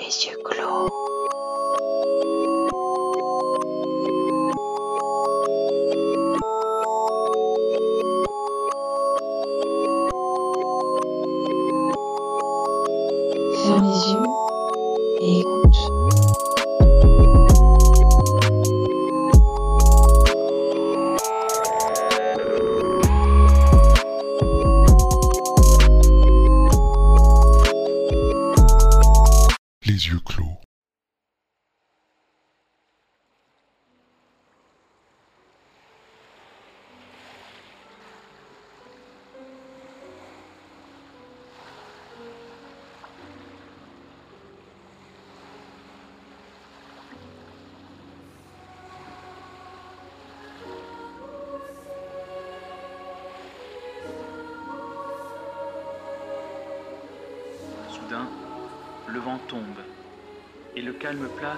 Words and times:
les 0.00 0.26
yeux 0.26 0.38
clos. 0.44 1.17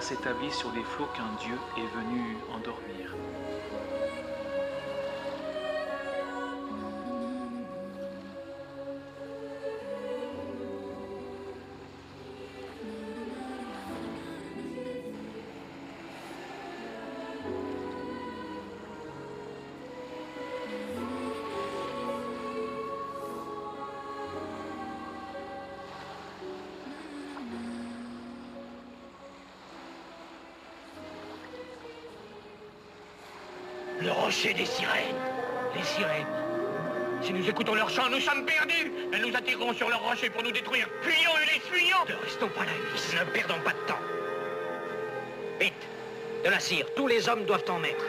S'établit 0.01 0.51
sur 0.51 0.71
les 0.71 0.83
flots 0.83 1.07
qu'un 1.15 1.31
dieu 1.45 1.57
est 1.77 1.87
venu 1.95 2.35
endormir. 2.53 2.80
Le 34.01 34.11
rocher 34.11 34.53
des 34.53 34.65
sirènes. 34.65 35.15
Les 35.75 35.83
sirènes. 35.83 36.25
Si 37.21 37.31
nous 37.33 37.47
écoutons 37.47 37.75
leur 37.75 37.89
chant, 37.89 38.09
nous 38.09 38.19
sommes 38.19 38.45
perdus. 38.45 38.91
Elles 39.13 39.21
nous 39.21 39.35
attireront 39.35 39.73
sur 39.73 39.89
leur 39.89 40.01
rocher 40.01 40.29
pour 40.31 40.41
nous 40.41 40.51
détruire. 40.51 40.87
Fuyons, 41.01 41.31
les 41.53 41.59
fuyons. 41.59 41.97
Ne 42.09 42.15
restons 42.25 42.49
pas 42.49 42.65
là. 42.65 42.71
Ne 43.19 43.31
perdons 43.31 43.59
pas 43.63 43.73
de 43.73 43.87
temps. 43.87 43.99
Vite. 45.59 45.73
De 46.43 46.49
la 46.49 46.59
cire. 46.59 46.87
Tous 46.95 47.07
les 47.07 47.29
hommes 47.29 47.45
doivent 47.45 47.69
en 47.69 47.77
mettre. 47.77 48.03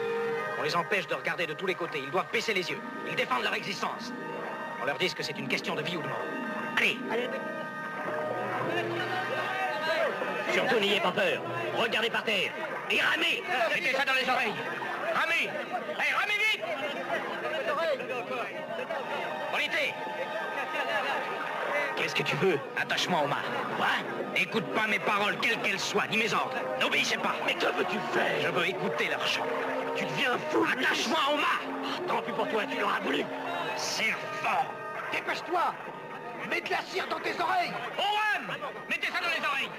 On 0.59 0.63
les 0.63 0.75
empêche 0.75 1.05
de 1.05 1.13
regarder 1.13 1.45
de 1.45 1.53
tous 1.53 1.67
les 1.67 1.75
côtés. 1.75 1.99
Ils 2.03 2.09
doivent 2.09 2.31
baisser 2.33 2.55
les 2.55 2.67
yeux. 2.71 2.79
Ils 3.07 3.15
défendent 3.15 3.43
leur 3.43 3.53
existence. 3.53 4.11
On 4.81 4.85
leur 4.85 4.97
dise 4.97 5.13
que 5.13 5.21
c'est 5.21 5.37
une 5.37 5.47
question 5.47 5.75
de 5.75 5.83
vie 5.83 5.97
ou 5.97 6.01
de 6.01 6.07
mort. 6.07 6.25
Allez. 7.11 7.29
Surtout 10.51 10.79
n'ayez 10.79 10.99
pas 10.99 11.11
peur. 11.11 11.41
Regardez 11.77 12.09
par 12.09 12.23
terre. 12.23 12.51
Et 12.89 12.99
ramez. 12.99 13.43
Mettez 13.75 13.95
ça 13.95 14.05
dans 14.05 14.13
les 14.13 14.27
oreilles. 14.27 14.53
Allez, 15.49 16.13
ramez 16.13 16.33
vite. 16.51 16.63
Polité. 19.51 19.93
Qu'est-ce 21.95 22.15
que 22.15 22.23
tu 22.23 22.35
veux 22.37 22.59
Attache-moi 22.77 23.19
au 23.23 23.27
mât. 23.27 23.43
Quoi 23.77 23.87
Écoute 24.35 24.65
pas 24.73 24.87
mes 24.87 24.99
paroles, 24.99 25.37
quelles 25.41 25.59
qu'elles 25.61 25.79
soient, 25.79 26.07
ni 26.09 26.17
mes 26.17 26.33
ordres. 26.33 26.55
N'obéissez 26.81 27.17
pas. 27.17 27.35
Mais 27.45 27.53
que 27.53 27.67
veux-tu 27.67 27.97
faire 28.13 28.41
Je 28.41 28.47
veux 28.49 28.67
écouter 28.67 29.09
leur 29.09 29.25
chant. 29.27 29.45
Tu 29.95 30.05
deviens 30.05 30.37
fou. 30.49 30.65
Attache-moi 30.71 31.19
au 31.33 31.37
mât. 31.37 32.07
Tant 32.07 32.21
pis 32.21 32.31
pour 32.31 32.47
toi, 32.47 32.63
tu 32.69 32.79
l'auras 32.79 32.99
voulu. 33.01 33.23
Servant. 33.77 34.65
Dépêche-toi. 35.11 35.73
Mets 36.49 36.61
de 36.61 36.69
la 36.71 36.81
cire 36.81 37.07
dans 37.07 37.19
tes 37.19 37.39
oreilles. 37.39 37.71
Au 37.97 38.01
rhum 38.01 38.32
Oreilles. 38.49 39.69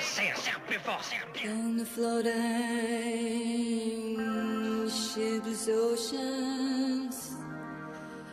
Serre. 0.00 0.34
Plus 0.66 0.78
fort, 0.78 1.04
serre 1.04 1.26
the 1.76 1.84
floating 1.84 2.30
shipless 4.90 5.68
oceans, 5.68 7.32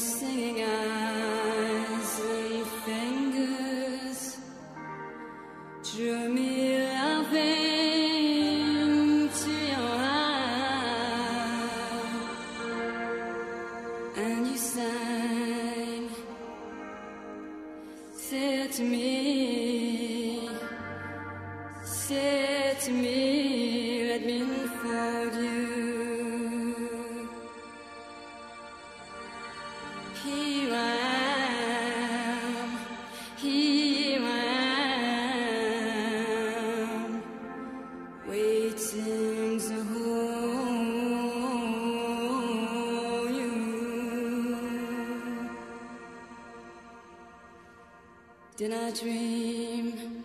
Did 48.58 48.72
I 48.72 48.90
dream? 48.90 50.24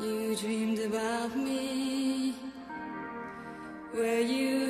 You 0.00 0.34
dreamed 0.34 0.80
about 0.80 1.36
me. 1.36 2.34
Were 3.94 4.18
you 4.18 4.63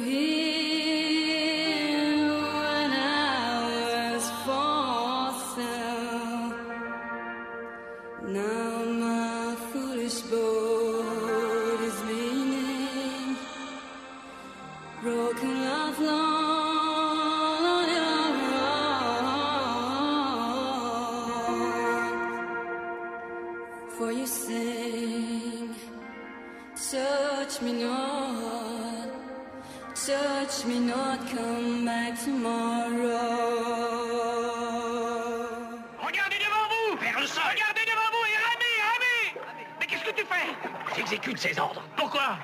ces 41.45 41.61
ordres. 41.61 41.83
Pourquoi 41.97 42.39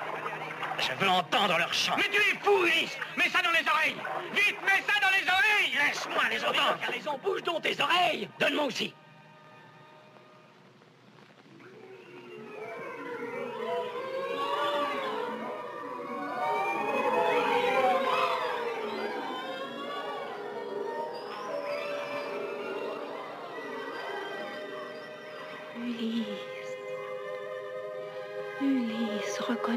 Je 0.78 0.92
veux 1.02 1.10
entendre 1.10 1.56
leur 1.56 1.72
chant. 1.72 1.94
Mais 1.96 2.08
tu 2.12 2.18
es 2.18 2.38
fou, 2.42 2.66
Ulysse 2.66 2.98
Mets 3.16 3.30
ça 3.30 3.40
dans 3.40 3.50
les 3.50 3.66
oreilles. 3.66 3.96
Vite, 4.34 4.56
mets 4.62 4.82
ça 4.86 5.00
dans 5.00 5.10
les 5.10 5.26
oreilles. 5.26 5.86
Laisse-moi 5.86 6.22
les 6.30 6.44
entendre 6.44 6.78
raison, 6.86 7.18
bouge 7.22 7.42
donc 7.42 7.62
tes 7.62 7.80
oreilles. 7.80 8.28
Donne-moi 8.38 8.64
aussi 8.64 8.94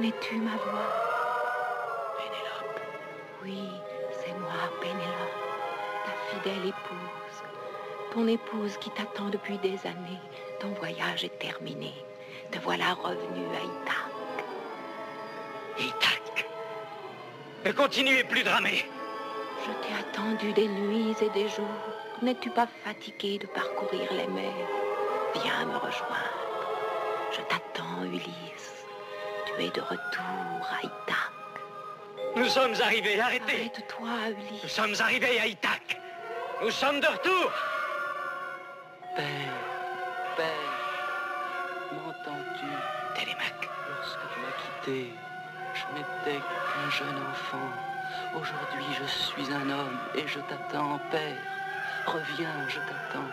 Reconnais-tu 0.03 0.35
ma 0.35 0.51
voix 0.51 0.91
Pénélope. 2.17 2.79
Oui, 3.41 3.69
c'est 4.11 4.33
moi, 4.33 4.51
Pénélope, 4.81 5.39
ta 6.03 6.11
fidèle 6.29 6.67
épouse. 6.67 7.43
Ton 8.11 8.27
épouse 8.27 8.75
qui 8.79 8.89
t'attend 8.89 9.29
depuis 9.29 9.57
des 9.59 9.79
années. 9.87 10.19
Ton 10.59 10.73
voyage 10.73 11.23
est 11.23 11.39
terminé. 11.39 11.93
Te 12.51 12.59
voilà 12.59 12.95
revenu 12.95 13.45
à 13.55 13.63
Ithaque. 13.63 14.45
Ithaque. 15.79 16.47
Mais 17.63 17.71
continuez 17.71 18.25
plus 18.25 18.43
dramé. 18.43 18.85
Je 19.65 19.87
t'ai 19.87 19.93
attendu 19.97 20.51
des 20.51 20.67
nuits 20.67 21.15
et 21.21 21.29
des 21.29 21.47
jours. 21.47 21.65
N'es-tu 22.21 22.49
pas 22.49 22.67
fatigué 22.83 23.37
de 23.37 23.47
parcourir 23.47 24.11
les 24.11 24.27
mers? 24.27 24.67
Viens 25.35 25.65
me 25.65 25.77
rejoindre. 25.77 26.33
Je 27.31 27.39
t'attends, 27.43 28.03
Ulysse. 28.03 28.72
Tu 29.57 29.63
es 29.63 29.69
de 29.69 29.81
retour 29.81 30.67
à 30.71 30.83
Ithaque. 30.83 31.61
Nous 32.35 32.47
sommes 32.47 32.73
arrivés, 32.83 33.19
arrêtez. 33.19 33.69
Arrête-toi, 33.71 34.09
Nous 34.29 34.57
Ulysse. 34.57 34.71
sommes 34.71 34.95
arrivés 34.99 35.39
à 35.39 35.45
Ithaque. 35.47 35.99
Nous 36.61 36.71
sommes 36.71 36.99
de 36.99 37.07
retour. 37.07 37.51
Père, 39.15 39.25
Père, 40.35 41.91
m'entends-tu? 41.91 43.19
Télémaque. 43.19 43.69
Lorsque 43.89 44.19
tu 44.33 44.39
m'as 44.39 44.57
quitté, 44.63 45.13
je 45.75 45.95
n'étais 45.95 46.39
qu'un 46.39 46.89
jeune 46.89 47.21
enfant. 47.31 47.69
Aujourd'hui, 48.35 48.85
je 48.99 49.05
suis 49.05 49.53
un 49.53 49.69
homme 49.69 49.99
et 50.15 50.27
je 50.27 50.39
t'attends, 50.39 50.99
Père. 51.11 51.37
Reviens, 52.07 52.67
je 52.69 52.79
t'attends. 52.79 53.29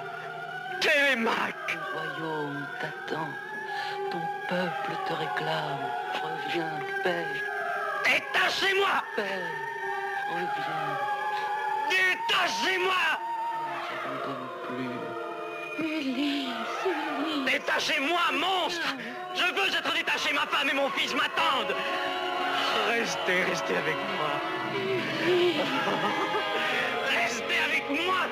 Télémaque. 0.80 1.54
Ton 1.66 1.98
royaume 1.98 2.66
t'attend. 2.80 3.28
Ton 4.10 4.20
peuple 4.48 4.92
te 5.06 5.12
réclame. 5.14 5.90
Reviens, 6.14 6.78
Père. 7.02 7.26
Détachez-moi. 8.04 9.04
Père, 9.16 9.26
reviens. 10.30 10.98
Détachez-moi. 11.90 13.02
Ne 13.72 13.96
t'abandonne 14.02 14.48
plus. 14.66 15.84
Ulysse, 15.84 16.84
Ulysse. 16.86 17.52
Détachez-moi, 17.52 18.20
monstre 18.32 18.94
Je 19.34 19.44
veux 19.54 19.68
être 19.68 19.92
détaché, 19.94 20.32
ma 20.32 20.46
femme 20.46 20.68
et 20.68 20.74
mon 20.74 20.90
fils 20.90 21.14
m'attendent 21.14 21.74
Restez, 22.88 23.42
restez 23.44 23.76
avec 23.76 23.96
moi. 24.16 24.30
Restez 27.10 27.58
avec 27.58 27.88
moi 27.90 28.26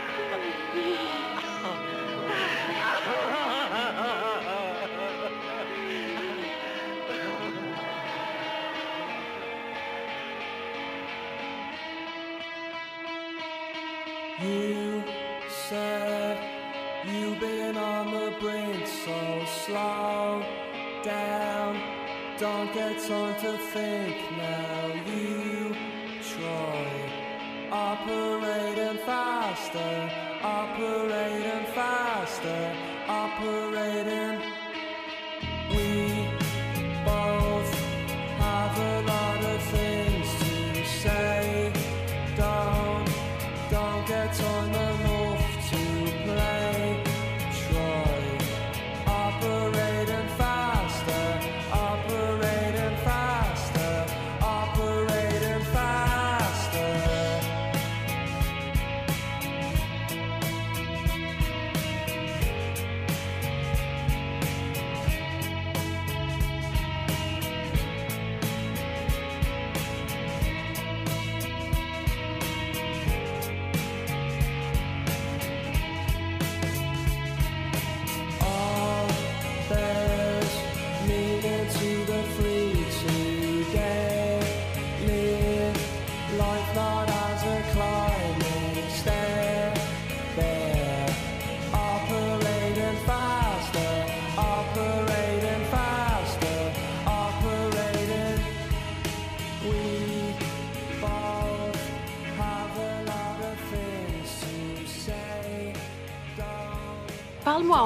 time 23.09 23.35
to 23.41 23.57
think 23.73 24.17
now. 24.37 24.93
You 25.07 25.75
try 26.31 26.89
operating 27.73 28.99
faster, 29.07 30.11
operating 30.43 31.48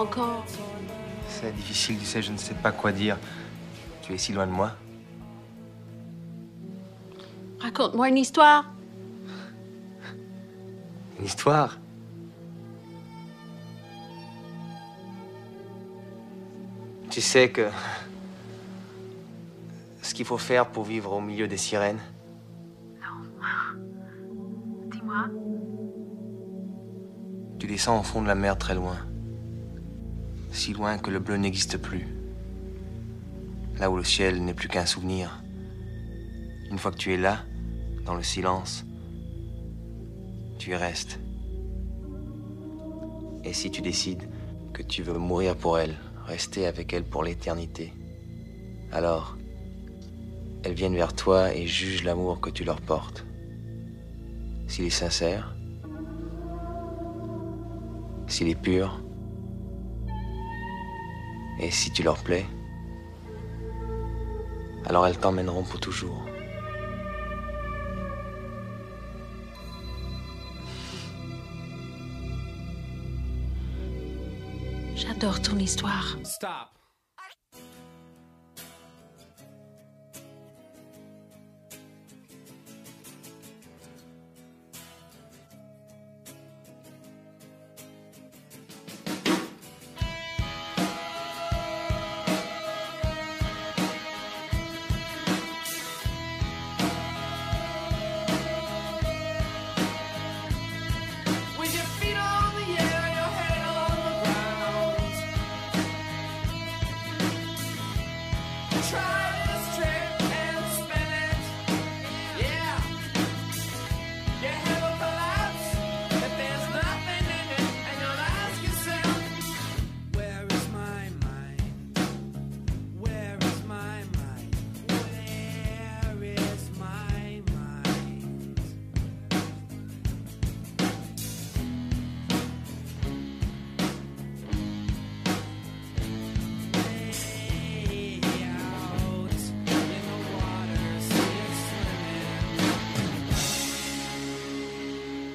encore. 0.02 0.44
C'est 1.28 1.54
difficile, 1.54 1.99
tu 1.99 2.04
sais, 2.04 2.22
je 2.22 2.32
ne 2.32 2.37
sais 2.37 2.54
pas 2.54 2.72
quoi 2.72 2.93
dire. 2.93 3.16
Tu 4.02 4.12
es 4.12 4.19
si 4.19 4.32
loin 4.32 4.46
de 4.46 4.52
moi. 4.52 4.72
Raconte-moi 7.60 8.08
une 8.08 8.19
histoire. 8.19 8.64
Une 11.19 11.25
histoire? 11.25 11.78
Tu 17.10 17.20
sais 17.20 17.50
que... 17.50 17.69
Ce 20.03 20.15
qu'il 20.15 20.27
faut 20.27 20.38
faire 20.38 20.67
pour 20.67 20.84
vivre 20.84 21.12
au 21.12 21.20
milieu 21.20 21.46
des 21.46 21.56
sirènes, 21.56 22.00
Dis-moi. 24.91 25.29
tu 27.58 27.67
descends 27.69 28.00
au 28.00 28.03
fond 28.03 28.20
de 28.20 28.27
la 28.27 28.34
mer 28.34 28.58
très 28.58 28.74
loin. 28.74 28.96
Si 30.53 30.75
loin 30.75 30.99
que 30.99 31.11
le 31.11 31.19
bleu 31.19 31.37
n'existe 31.37 31.79
plus. 31.79 32.06
Là 33.79 33.91
où 33.91 33.97
le 33.97 34.05
ciel 34.05 34.44
n'est 34.44 34.53
plus 34.53 34.69
qu'un 34.69 34.85
souvenir. 34.85 35.43
Une 36.71 36.79
fois 36.79 36.93
que 36.93 36.99
tu 36.99 37.15
es 37.15 37.17
là, 37.17 37.41
dans 38.05 38.15
le 38.15 38.23
silence, 38.23 38.85
tu 40.59 40.71
y 40.71 40.75
restes. 40.75 41.19
Et 43.44 43.55
si 43.55 43.71
tu 43.71 43.81
décides 43.81 44.29
que 44.75 44.82
tu 44.82 45.03
veux 45.03 45.19
mourir 45.19 45.56
pour 45.56 45.79
elle, 45.79 45.97
rester 46.27 46.67
avec 46.67 46.93
elle 46.93 47.05
pour 47.05 47.25
l'éternité, 47.25 47.93
alors 48.93 49.39
elles 50.65 50.75
viennent 50.75 50.94
vers 50.94 51.15
toi 51.15 51.55
et 51.55 51.67
jugent 51.67 52.05
l'amour 52.05 52.41
que 52.41 52.51
tu 52.51 52.63
leur 52.63 52.82
portes. 52.82 53.25
S'il 54.69 54.85
est 54.85 54.91
sincère, 54.91 55.56
s'il 58.29 58.49
est 58.49 58.55
pur, 58.55 59.03
et 61.62 61.70
si 61.70 61.92
tu 61.92 62.02
leur 62.02 62.19
plais, 62.19 62.44
alors 64.84 65.06
elles 65.06 65.19
t'emmèneront 65.19 65.62
pour 65.62 65.78
toujours. 65.78 66.26
J'adore 74.96 75.40
ton 75.40 75.56
histoire. 75.58 76.19
Stop. 76.24 76.81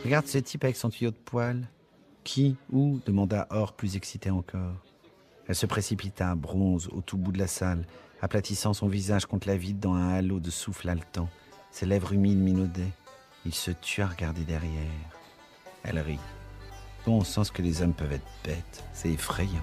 Regarde 0.08 0.28
ce 0.28 0.38
type 0.38 0.64
avec 0.64 0.78
son 0.78 0.90
tuyau 0.90 1.12
de 1.12 1.18
poil. 1.18 1.68
Qui 2.24 2.56
Où 2.72 3.02
demanda 3.06 3.46
Or, 3.50 3.74
plus 3.74 3.98
excité 3.98 4.30
encore. 4.30 4.78
Elle 5.50 5.56
se 5.56 5.66
précipita, 5.66 6.34
bronze, 6.34 6.88
au 6.94 7.02
tout 7.02 7.18
bout 7.18 7.34
de 7.34 7.40
la 7.40 7.48
salle, 7.48 7.86
aplatissant 8.22 8.74
son 8.74 8.88
visage 8.88 9.26
contre 9.26 9.50
la 9.50 9.58
vide 9.58 9.82
dans 9.82 9.96
un 9.96 10.14
halo 10.14 10.40
de 10.40 10.50
souffle 10.50 10.88
haletant. 10.88 11.28
Ses 11.72 11.86
lèvres 11.86 12.14
humides 12.14 12.40
minaudaient. 12.40 12.94
Il 13.46 13.54
se 13.54 13.72
tut 13.72 14.02
à 14.02 14.08
regarder 14.08 14.46
derrière. 14.46 14.72
Elle 15.84 16.00
rit. 16.00 16.20
Bon 17.06 17.22
sens 17.26 17.52
que 17.52 17.62
les 17.62 17.82
hommes 17.82 17.94
peuvent 17.94 18.14
être 18.14 18.32
bêtes. 18.46 18.86
C'est 18.94 19.12
effrayant. 19.12 19.62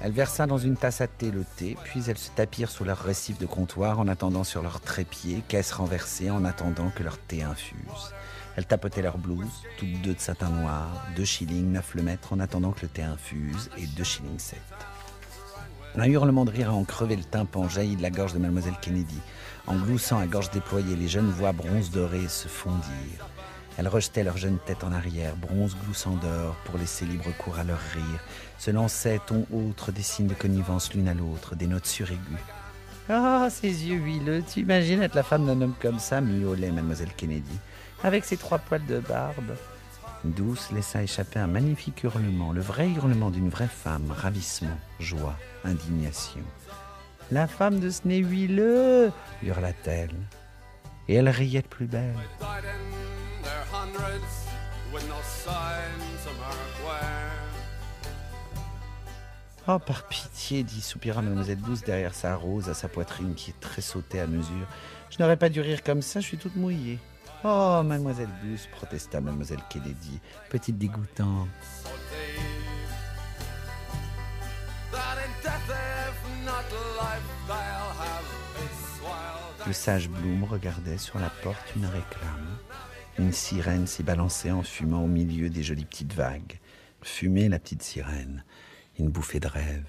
Elle 0.00 0.12
versa 0.12 0.46
dans 0.46 0.58
une 0.58 0.76
tasse 0.76 1.00
à 1.00 1.08
thé 1.08 1.32
le 1.32 1.44
thé, 1.56 1.76
puis 1.82 2.02
elles 2.06 2.18
se 2.18 2.30
tapirent 2.30 2.70
sous 2.70 2.84
leur 2.84 2.98
récif 2.98 3.38
de 3.38 3.46
comptoir 3.46 3.98
en 3.98 4.06
attendant 4.06 4.44
sur 4.44 4.62
leur 4.62 4.80
trépied, 4.80 5.42
caisse 5.48 5.72
renversée 5.72 6.30
en 6.30 6.44
attendant 6.44 6.90
que 6.90 7.02
leur 7.02 7.18
thé 7.18 7.42
infuse. 7.42 8.14
Elles 8.56 8.66
tapotaient 8.66 9.02
leurs 9.02 9.18
blouses, 9.18 9.64
toutes 9.76 10.00
deux 10.02 10.14
de 10.14 10.20
satin 10.20 10.50
noir, 10.50 11.04
deux 11.16 11.24
shillings 11.24 11.72
neuf 11.72 11.94
le 11.94 12.02
mètre 12.02 12.32
en 12.32 12.38
attendant 12.38 12.70
que 12.70 12.82
le 12.82 12.88
thé 12.88 13.02
infuse, 13.02 13.70
et 13.76 13.86
deux 13.86 14.04
shillings 14.04 14.38
sept. 14.38 14.62
Un 15.96 16.04
hurlement 16.04 16.44
de 16.44 16.50
rire 16.50 16.70
à 16.70 16.74
en 16.74 16.84
crever 16.84 17.16
le 17.16 17.24
tympan 17.24 17.68
jaillit 17.68 17.96
de 17.96 18.02
la 18.02 18.10
gorge 18.10 18.32
de 18.32 18.38
mademoiselle 18.38 18.76
Kennedy. 18.80 19.18
En 19.66 19.76
gloussant 19.76 20.18
à 20.18 20.26
gorge 20.26 20.50
déployée, 20.50 20.94
les 20.94 21.08
jeunes 21.08 21.30
voix 21.30 21.52
bronze 21.52 21.90
dorées 21.90 22.28
se 22.28 22.46
fondirent. 22.46 23.28
Elles 23.78 23.86
rejetaient 23.86 24.24
leurs 24.24 24.36
jeunes 24.36 24.58
têtes 24.58 24.82
en 24.82 24.90
arrière, 24.90 25.36
bronze 25.36 25.76
gloussant 25.84 26.16
d'or, 26.16 26.56
pour 26.64 26.78
laisser 26.78 27.06
libre 27.06 27.30
cours 27.38 27.60
à 27.60 27.64
leur 27.64 27.78
rire. 27.78 28.20
Se 28.58 28.72
lançaient 28.72 29.20
ton 29.24 29.46
autre 29.52 29.92
des 29.92 30.02
signes 30.02 30.26
de 30.26 30.34
connivence 30.34 30.92
l'une 30.92 31.06
à 31.06 31.14
l'autre, 31.14 31.54
des 31.54 31.68
notes 31.68 31.86
suraiguës. 31.86 32.40
Ah, 33.08 33.46
ces 33.48 33.86
yeux 33.86 33.96
huileux, 33.96 34.42
tu 34.42 34.60
imagines 34.60 35.00
être 35.00 35.14
la 35.14 35.22
femme 35.22 35.46
d'un 35.46 35.60
homme 35.62 35.76
comme 35.80 36.00
ça, 36.00 36.20
miaulait 36.20 36.72
mademoiselle 36.72 37.12
Kennedy, 37.16 37.56
avec 38.02 38.24
ses 38.24 38.36
trois 38.36 38.58
poils 38.58 38.84
de 38.84 38.98
barbe. 38.98 39.54
Douce 40.24 40.72
laissa 40.72 41.04
échapper 41.04 41.38
un 41.38 41.46
magnifique 41.46 42.02
hurlement, 42.02 42.52
le 42.52 42.60
vrai 42.60 42.88
hurlement 42.88 43.30
d'une 43.30 43.48
vraie 43.48 43.68
femme, 43.68 44.10
ravissement, 44.10 44.76
joie, 44.98 45.36
indignation. 45.64 46.42
La 47.30 47.46
femme 47.46 47.78
de 47.78 47.90
ce 47.90 48.00
nez 48.06 48.18
huileux 48.18 49.12
hurla-t-elle. 49.44 50.14
Et 51.06 51.14
elle 51.14 51.28
riait 51.28 51.62
de 51.62 51.68
plus 51.68 51.86
belle. 51.86 52.16
Oh, 59.70 59.78
par 59.78 60.04
pitié, 60.04 60.62
dit 60.62 60.80
soupira 60.80 61.20
mademoiselle 61.20 61.58
Douce 61.58 61.82
derrière 61.82 62.14
sa 62.14 62.34
rose 62.36 62.70
à 62.70 62.74
sa 62.74 62.88
poitrine 62.88 63.34
qui 63.34 63.52
tressautait 63.52 64.20
à 64.20 64.26
mesure. 64.26 64.66
Je 65.10 65.18
n'aurais 65.20 65.36
pas 65.36 65.50
dû 65.50 65.60
rire 65.60 65.82
comme 65.82 66.00
ça, 66.00 66.20
je 66.20 66.26
suis 66.26 66.38
toute 66.38 66.56
mouillée. 66.56 66.98
Oh, 67.44 67.82
mademoiselle 67.84 68.30
Douce, 68.42 68.66
protesta 68.72 69.20
mademoiselle 69.20 69.60
Kennedy, 69.68 70.20
petite 70.48 70.78
dégoûtante. 70.78 71.48
Le 79.66 79.72
sage 79.74 80.08
Bloom 80.08 80.44
regardait 80.44 80.96
sur 80.96 81.18
la 81.18 81.28
porte 81.28 81.74
une 81.76 81.84
réclame. 81.84 82.56
Une 83.18 83.32
sirène 83.32 83.86
s'y 83.88 84.04
balançait 84.04 84.52
en 84.52 84.62
fumant 84.62 85.02
au 85.02 85.08
milieu 85.08 85.50
des 85.50 85.64
jolies 85.64 85.84
petites 85.84 86.12
vagues. 86.12 86.60
Fumait 87.02 87.48
la 87.48 87.58
petite 87.58 87.82
sirène. 87.82 88.44
Une 88.98 89.08
bouffée 89.08 89.40
de 89.40 89.48
rêve. 89.48 89.84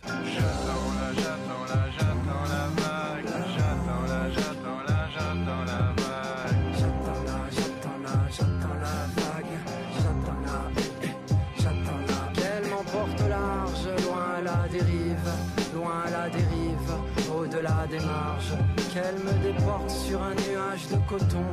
Au-delà 17.31 17.87
des 17.89 17.99
marges. 17.99 18.53
Qu'elle 18.93 19.15
me 19.23 19.31
déporte 19.43 19.89
sur 19.89 20.21
un 20.21 20.33
nuage 20.33 20.87
de 20.91 20.97
coton, 21.07 21.45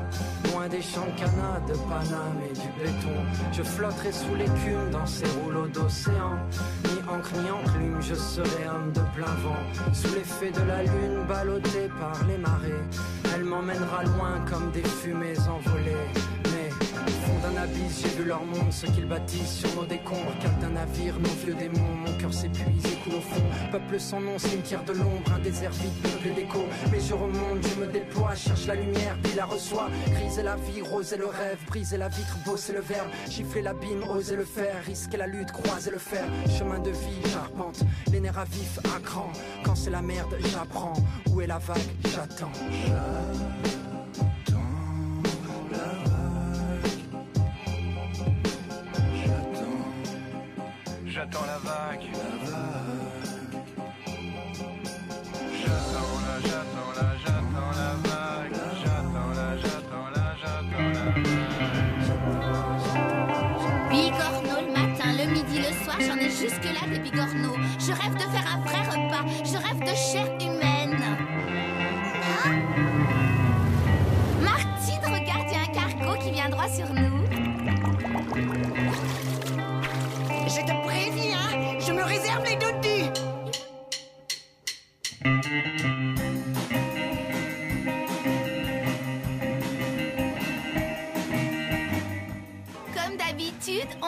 des 0.69 0.83
champs 0.83 1.07
de 1.17 1.73
de 1.73 1.79
Paname 1.79 2.41
et 2.49 2.53
du 2.53 2.69
béton. 2.79 3.17
Je 3.53 3.63
flotterai 3.63 4.13
sous 4.13 4.35
l'écume 4.35 4.91
dans 4.91 5.07
ces 5.07 5.27
rouleaux 5.41 5.69
d'océan. 5.69 6.39
Ni 6.85 7.01
encre 7.09 7.33
ni 7.43 7.51
enclume, 7.51 8.01
je 8.01 8.15
serai 8.15 8.69
homme 8.69 8.93
de 8.93 9.01
plein 9.15 9.35
vent. 9.43 9.93
Sous 9.93 10.15
l'effet 10.15 10.51
de 10.51 10.63
la 10.67 10.83
lune, 10.83 11.25
ballotté 11.29 11.89
par 12.01 12.17
les 12.29 12.39
marées. 12.39 12.85
Elle 13.35 13.45
m'emmènera 13.45 14.05
loin 14.05 14.41
comme 14.51 14.71
des 14.73 14.83
fumées 14.83 15.39
envolées. 15.49 16.36
Fond 17.07 17.39
d'un 17.43 17.61
abysse, 17.61 18.03
j'ai 18.03 18.23
vu 18.23 18.25
leur 18.29 18.45
monde, 18.45 18.73
ce 18.73 18.87
qu'ils 18.87 19.07
bâtissent 19.07 19.59
sur 19.61 19.75
nos 19.75 19.87
décombres. 19.87 20.37
Cap 20.41 20.59
d'un 20.61 20.71
navire, 20.71 21.19
nos 21.19 21.29
vieux 21.45 21.55
démons, 21.55 21.95
mon 22.05 22.13
cœur 22.19 22.33
s'épuise 22.33 22.85
et 22.87 22.97
coule 23.05 23.19
au 23.19 23.21
fond. 23.21 23.43
Peuple 23.71 24.01
sans 24.01 24.21
nom, 24.21 24.39
cimetière 24.39 24.85
de 24.85 24.93
l'ombre, 24.93 25.33
un 25.35 25.39
désert 25.39 25.73
vide, 25.73 25.93
peuplé 26.03 26.31
d'écho. 26.31 26.65
Mais 26.91 27.01
je 27.01 27.15
remonte, 27.15 27.63
je 27.63 27.81
me 27.81 27.87
déploie, 27.87 28.35
cherche 28.35 28.67
la 28.67 28.75
lumière, 28.75 29.17
puis 29.23 29.35
la 29.35 29.45
reçois. 29.45 29.89
Griser 30.13 30.43
la 30.43 30.57
vie, 30.57 30.83
roser 30.83 31.17
le 31.17 31.27
rêve, 31.27 31.59
briser 31.67 31.97
la 31.97 32.09
vitre, 32.09 32.37
bosser 32.45 32.73
le 32.73 32.81
verbe, 32.81 33.09
gifler 33.29 33.63
l'abîme, 33.63 34.03
oser 34.09 34.37
le 34.37 34.45
faire, 34.45 34.77
risquer 34.85 35.17
la 35.17 35.27
lutte, 35.27 35.53
croiser 35.53 35.91
le 35.91 35.99
fer. 35.99 36.25
Chemin 36.59 36.79
de 36.79 36.91
vie, 36.91 37.21
j'arpente, 37.33 37.81
les 38.11 38.21
nerfs 38.21 38.39
à 38.39 38.45
vif, 38.45 38.79
à 38.97 39.01
cran. 39.01 39.31
Quand 39.65 39.75
c'est 39.75 39.91
la 39.91 40.03
merde, 40.03 40.37
j'apprends. 40.53 40.95
Où 41.31 41.41
est 41.41 41.47
la 41.47 41.59
vague? 41.59 41.79
J'attends 42.05 42.53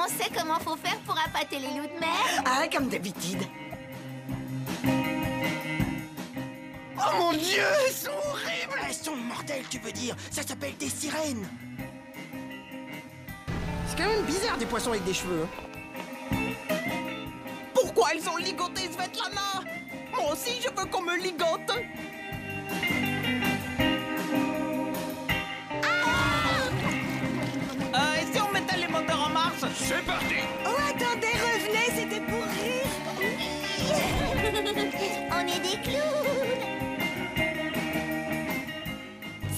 on 0.08 0.22
sait 0.22 0.30
comment 0.34 0.58
faut 0.60 0.76
faire 0.76 0.98
pour 1.00 1.16
appâter 1.18 1.58
les 1.58 1.68
loups 1.78 1.86
de 1.94 2.00
mer. 2.00 2.42
Ah, 2.44 2.64
comme 2.72 2.88
d'habitude. 2.88 3.42
Oh 7.00 7.16
mon 7.18 7.32
dieu, 7.32 7.62
elles 7.86 7.92
sont 7.94 8.10
horribles 8.10 8.80
Elles 8.86 8.94
sont 8.94 9.16
mortelles, 9.16 9.64
tu 9.70 9.78
veux 9.78 9.92
dire 9.92 10.16
Ça 10.30 10.42
s'appelle 10.42 10.76
des 10.78 10.88
sirènes 10.88 11.46
C'est 13.86 13.96
quand 13.96 14.08
même 14.08 14.24
bizarre 14.24 14.58
des 14.58 14.66
poissons 14.66 14.90
avec 14.90 15.04
des 15.04 15.14
cheveux. 15.14 15.46
hein. 16.32 16.36
Pourquoi 17.74 18.08
elles 18.14 18.28
ont 18.28 18.36
ligoté 18.36 18.82
Svetlana 18.90 19.62
Moi 20.12 20.32
aussi, 20.32 20.60
je 20.60 20.68
veux 20.68 20.86
qu'on 20.88 21.02
me 21.02 21.16
ligote 21.16 21.72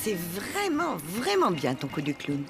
C'est 0.02 0.14
vraiment, 0.14 0.96
vraiment 0.96 1.50
bien 1.50 1.74
ton 1.74 1.86
coup 1.86 2.00
de 2.00 2.12
clown. 2.12 2.42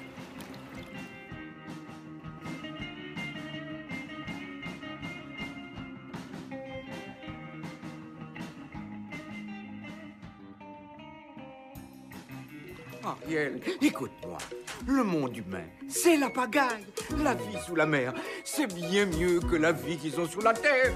Ariel, 13.03 13.59
écoute-moi. 13.81 14.37
Le 14.87 15.03
monde 15.03 15.35
humain, 15.35 15.65
c'est 15.87 16.17
la 16.17 16.29
pagaille. 16.29 16.85
La 17.17 17.33
vie 17.33 17.57
sous 17.65 17.75
la 17.75 17.85
mer, 17.85 18.13
c'est 18.43 18.73
bien 18.73 19.05
mieux 19.05 19.39
que 19.39 19.55
la 19.55 19.71
vie 19.71 19.97
qu'ils 19.97 20.19
ont 20.19 20.27
sous 20.27 20.41
la 20.41 20.53
terre. 20.53 20.93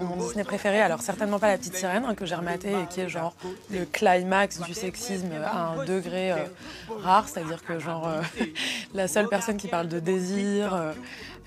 Mon 0.00 0.16
Disney 0.16 0.44
préféré, 0.44 0.80
alors 0.80 1.00
certainement 1.00 1.38
pas 1.38 1.48
La 1.48 1.58
Petite 1.58 1.76
Sirène, 1.76 2.04
hein, 2.04 2.14
que 2.14 2.24
j'ai 2.24 2.34
rematé 2.34 2.70
et 2.70 2.86
qui 2.88 3.00
est 3.00 3.08
genre 3.08 3.34
le 3.70 3.84
climax 3.84 4.60
du 4.60 4.74
sexisme 4.74 5.30
à 5.44 5.70
un 5.70 5.84
degré 5.84 6.32
euh, 6.32 6.36
rare, 7.02 7.28
c'est-à-dire 7.28 7.64
que 7.64 7.78
genre 7.78 8.06
euh, 8.06 8.22
la 8.94 9.08
seule 9.08 9.28
personne 9.28 9.56
qui 9.56 9.68
parle 9.68 9.88
de 9.88 9.98
désir, 9.98 10.92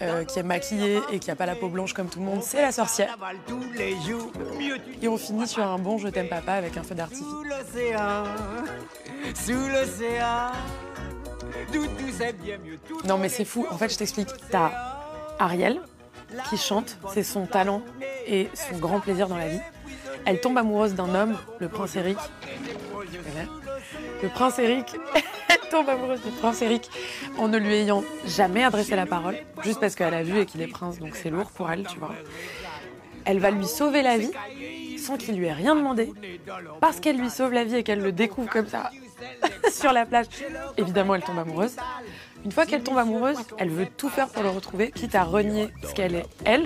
euh, 0.02 0.26
qui 0.26 0.40
est 0.40 0.44
maquillée 0.44 1.00
et 1.12 1.20
qui 1.20 1.32
a 1.32 1.36
pas 1.36 1.46
la 1.46 1.56
peau 1.56 1.70
blanche 1.70 1.94
comme 1.94 2.10
tout 2.10 2.20
le 2.20 2.26
monde, 2.26 2.44
c'est 2.44 2.62
la 2.62 2.72
sorcière. 2.72 3.18
Et 5.02 5.08
on 5.08 5.18
finit 5.18 5.48
sur 5.48 5.66
un 5.66 5.78
bon 5.78 5.98
Je 5.98 6.08
t'aime 6.10 6.30
papa 6.30 6.54
avec 6.54 6.76
un 6.78 6.84
feu 6.84 6.96
d'artifice. 6.96 7.24
Sous 7.24 7.44
l'océan, 7.44 8.24
sous 9.36 9.70
l'océan, 9.70 10.52
tout, 11.72 11.86
tout 11.86 12.14
c'est 12.18 12.34
bien 12.34 12.58
mieux. 12.58 12.78
Tout 12.88 13.00
Non 13.06 13.18
mais 13.18 13.30
c'est 13.30 13.46
fou, 13.46 13.66
en 13.70 13.78
fait 13.78 13.90
je 13.90 13.98
t'explique. 13.98 14.30
T'as 14.50 14.72
Ariel 15.40 15.80
qui 16.50 16.58
chante, 16.58 16.98
c'est 17.14 17.24
son 17.24 17.46
talent 17.46 17.82
et 18.28 18.50
son 18.54 18.78
grand 18.78 19.00
plaisir 19.00 19.28
dans 19.28 19.38
la 19.38 19.48
vie. 19.48 19.60
Elle 20.26 20.40
tombe 20.40 20.58
amoureuse 20.58 20.94
d'un 20.94 21.14
homme, 21.16 21.38
le 21.60 21.68
prince 21.68 21.96
Eric. 21.96 22.18
Le 24.22 24.30
prince 24.30 24.60
Eric, 24.60 24.96
elle 25.50 25.70
tombe 25.70 25.90
amoureuse 25.90 26.22
du 26.22 26.30
prince 26.32 26.62
Eric 26.62 26.90
en 27.38 27.48
ne 27.48 27.58
lui 27.58 27.74
ayant 27.74 28.04
jamais 28.26 28.64
adressé 28.64 28.96
la 28.96 29.06
parole, 29.06 29.36
juste 29.64 29.80
parce 29.80 29.96
qu'elle 29.96 30.14
a 30.14 30.24
vu 30.24 30.40
et 30.40 30.46
qu'il 30.46 30.62
est 30.62 30.68
prince, 30.68 31.00
donc 31.00 31.16
c'est 31.16 31.30
lourd 31.30 31.50
pour 31.52 31.72
elle, 31.72 31.88
tu 31.88 31.98
vois. 31.98 32.14
Elle 33.26 33.40
va 33.40 33.52
lui 33.52 33.66
sauver 33.66 34.02
la 34.02 34.18
vie 34.18 34.32
sans 34.98 35.18
qu'il 35.18 35.36
lui 35.36 35.48
ait 35.48 35.54
rien 35.54 35.76
demandé, 35.76 36.14
parce 36.80 37.00
qu'elle 37.00 37.18
lui 37.18 37.30
sauve 37.30 37.54
la 37.54 37.64
vie 37.64 37.76
et 37.76 37.84
qu'elle 37.84 38.02
le 38.02 38.12
découvre 38.12 38.50
comme 38.50 38.68
ça 38.68 38.92
sur 39.72 39.92
la 39.92 40.06
plage. 40.06 40.28
Évidemment, 40.78 41.16
elle 41.16 41.24
tombe 41.24 41.40
amoureuse. 41.40 41.76
Une 42.44 42.52
fois 42.52 42.66
qu'elle 42.66 42.84
tombe 42.84 42.98
amoureuse, 42.98 43.38
elle 43.58 43.70
veut 43.70 43.86
tout 43.86 44.10
faire 44.10 44.28
pour 44.28 44.44
le 44.44 44.50
retrouver, 44.50 44.92
quitte 44.92 45.16
à 45.16 45.24
renier 45.24 45.70
ce 45.84 45.94
qu'elle 45.94 46.16
est, 46.16 46.26
elle. 46.44 46.66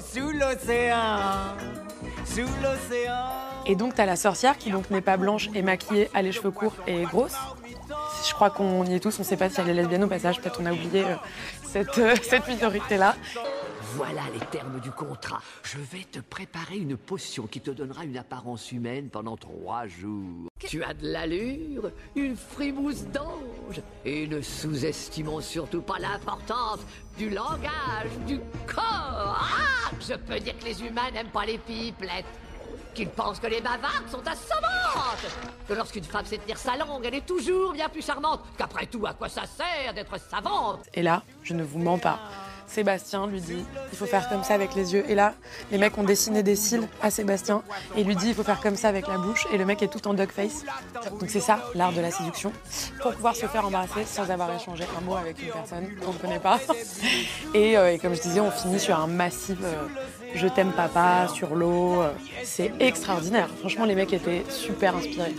Sous 0.00 0.30
l'océan, 0.30 1.56
sous 2.24 2.40
l'océan. 2.62 3.44
Et 3.66 3.76
donc, 3.76 3.94
t'as 3.94 4.06
la 4.06 4.16
sorcière 4.16 4.56
qui 4.56 4.70
donc 4.70 4.90
n'est 4.90 5.00
pas 5.00 5.16
blanche 5.16 5.48
et 5.54 5.62
maquillée, 5.62 6.10
a 6.14 6.22
les 6.22 6.32
cheveux 6.32 6.50
courts 6.50 6.76
et 6.86 7.02
grosse. 7.02 7.36
Je 8.26 8.32
crois 8.32 8.50
qu'on 8.50 8.84
y 8.84 8.94
est 8.94 9.00
tous, 9.00 9.18
on 9.20 9.24
sait 9.24 9.36
pas 9.36 9.50
si 9.50 9.60
elle 9.60 9.68
est 9.68 9.74
lesbienne 9.74 10.04
au 10.04 10.08
passage, 10.08 10.40
peut-être 10.40 10.60
on 10.62 10.66
a 10.66 10.72
oublié 10.72 11.04
euh, 11.04 11.14
cette, 11.62 11.98
euh, 11.98 12.14
cette 12.22 12.48
minorité-là. 12.48 13.14
Voilà 13.96 14.22
les 14.32 14.44
termes 14.46 14.80
du 14.80 14.90
contrat. 14.90 15.40
Je 15.62 15.78
vais 15.78 16.02
te 16.02 16.18
préparer 16.18 16.78
une 16.78 16.96
potion 16.96 17.46
qui 17.46 17.60
te 17.60 17.70
donnera 17.70 18.04
une 18.04 18.16
apparence 18.16 18.72
humaine 18.72 19.08
pendant 19.08 19.36
trois 19.36 19.86
jours. 19.86 20.48
Tu 20.58 20.82
as 20.82 20.94
de 20.94 21.06
l'allure, 21.06 21.92
une 22.16 22.36
frimousse 22.36 23.04
d'ange. 23.04 23.80
Et 24.04 24.26
ne 24.26 24.40
sous-estimons 24.40 25.40
surtout 25.40 25.80
pas 25.80 26.00
l'importance 26.00 26.80
du 27.16 27.30
langage, 27.30 28.10
du 28.26 28.40
corps. 28.66 29.38
Ah 29.40 29.90
Je 30.00 30.14
peux 30.14 30.40
dire 30.40 30.58
que 30.58 30.64
les 30.64 30.82
humains 30.82 31.12
n'aiment 31.12 31.28
pas 31.28 31.46
les 31.46 31.58
pipelettes. 31.58 32.26
Qu'ils 32.94 33.10
pensent 33.10 33.38
que 33.38 33.46
les 33.46 33.60
bavardes 33.60 34.08
sont 34.08 34.26
assommantes. 34.26 35.54
Que 35.68 35.74
lorsqu'une 35.74 36.04
femme 36.04 36.24
sait 36.24 36.38
tenir 36.38 36.58
sa 36.58 36.76
langue, 36.76 37.04
elle 37.04 37.14
est 37.14 37.26
toujours 37.26 37.72
bien 37.72 37.88
plus 37.88 38.04
charmante. 38.04 38.40
Qu'après 38.58 38.86
tout, 38.86 39.06
à 39.06 39.14
quoi 39.14 39.28
ça 39.28 39.42
sert 39.46 39.94
d'être 39.94 40.18
savante? 40.18 40.80
Et 40.94 41.02
là, 41.02 41.22
je 41.44 41.54
ne 41.54 41.62
vous 41.62 41.78
mens 41.78 41.98
pas. 41.98 42.18
Sébastien 42.74 43.28
lui 43.28 43.40
dit 43.40 43.64
il 43.92 43.96
faut 43.96 44.06
faire 44.06 44.28
comme 44.28 44.42
ça 44.42 44.54
avec 44.54 44.74
les 44.74 44.94
yeux. 44.94 45.04
Et 45.08 45.14
là, 45.14 45.34
les 45.70 45.78
mecs 45.78 45.96
ont 45.96 46.02
dessiné 46.02 46.42
des 46.42 46.56
cils 46.56 46.88
à 47.00 47.10
Sébastien 47.10 47.62
et 47.96 48.02
lui 48.02 48.16
dit 48.16 48.28
il 48.28 48.34
faut 48.34 48.42
faire 48.42 48.60
comme 48.60 48.74
ça 48.74 48.88
avec 48.88 49.06
la 49.06 49.16
bouche. 49.16 49.46
Et 49.52 49.58
le 49.58 49.64
mec 49.64 49.80
est 49.82 49.88
tout 49.88 50.08
en 50.08 50.14
duck 50.14 50.32
face. 50.32 50.64
Donc 51.20 51.28
c'est 51.28 51.40
ça, 51.40 51.70
l'art 51.76 51.92
de 51.92 52.00
la 52.00 52.10
séduction. 52.10 52.52
Pour 53.00 53.12
pouvoir 53.12 53.36
se 53.36 53.46
faire 53.46 53.64
embrasser 53.64 54.04
sans 54.04 54.28
avoir 54.28 54.52
échangé 54.54 54.84
un 54.98 55.00
mot 55.02 55.14
avec 55.14 55.40
une 55.40 55.52
personne 55.52 55.86
qu'on 56.04 56.12
ne 56.14 56.18
connaît 56.18 56.40
pas. 56.40 56.58
Et, 57.54 57.76
euh, 57.76 57.92
et 57.92 57.98
comme 57.98 58.14
je 58.14 58.20
disais, 58.20 58.40
on 58.40 58.50
finit 58.50 58.80
sur 58.80 58.98
un 58.98 59.06
massif 59.06 59.58
euh, 59.62 59.86
je 60.34 60.48
t'aime 60.48 60.72
papa 60.72 61.28
sur 61.32 61.54
l'eau. 61.54 62.02
Euh, 62.02 62.12
C'est 62.42 62.72
extraordinaire. 62.80 63.48
Franchement, 63.60 63.84
les 63.84 63.94
mecs 63.94 64.12
étaient 64.12 64.44
super 64.50 64.96
inspirés. 64.96 65.34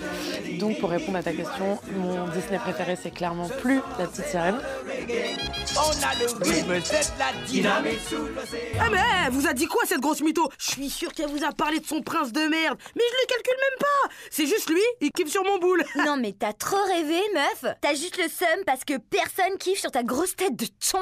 Donc 0.59 0.79
pour 0.79 0.89
répondre 0.89 1.17
à 1.17 1.23
ta 1.23 1.33
question, 1.33 1.79
mon 1.95 2.27
Disney 2.27 2.57
préféré 2.59 2.97
c'est 3.01 3.11
clairement 3.11 3.47
plus 3.61 3.81
La 3.99 4.07
Petite 4.07 4.25
Sirène. 4.25 4.57
On 5.77 5.89
a 5.91 6.15
le 6.15 6.25
rythme, 6.43 6.81
c'est 6.83 7.13
de 7.13 7.19
la 7.19 7.45
dynamite 7.45 7.99
sous 8.07 8.15
l'océan. 8.17 8.59
Ah 8.79 8.89
mais 8.91 8.99
eh, 9.27 9.29
vous 9.31 9.47
a 9.47 9.53
dit 9.53 9.65
quoi 9.67 9.81
cette 9.85 9.99
grosse 9.99 10.21
mytho? 10.21 10.49
Je 10.57 10.71
suis 10.71 10.89
sûr 10.89 11.13
qu'elle 11.13 11.29
vous 11.29 11.43
a 11.43 11.51
parlé 11.51 11.79
de 11.79 11.85
son 11.85 12.01
prince 12.01 12.31
de 12.31 12.41
merde. 12.47 12.77
Mais 12.95 13.03
je 13.11 13.15
le 13.21 13.27
calcule 13.27 13.57
même 13.59 13.79
pas. 13.79 14.13
C'est 14.31 14.47
juste 14.47 14.69
lui, 14.69 14.81
il 15.01 15.11
kiffe 15.11 15.29
sur 15.29 15.43
mon 15.43 15.57
boule. 15.59 15.83
Non 16.05 16.17
mais 16.17 16.33
t'as 16.37 16.53
trop 16.53 16.83
rêvé, 16.87 17.19
meuf. 17.33 17.65
T'as 17.81 17.95
juste 17.95 18.17
le 18.17 18.29
seum 18.29 18.63
parce 18.65 18.85
que 18.85 18.97
personne 18.97 19.57
kiffe 19.59 19.79
sur 19.79 19.91
ta 19.91 20.03
grosse 20.03 20.35
tête 20.35 20.55
de 20.55 20.65
thon. 20.65 20.99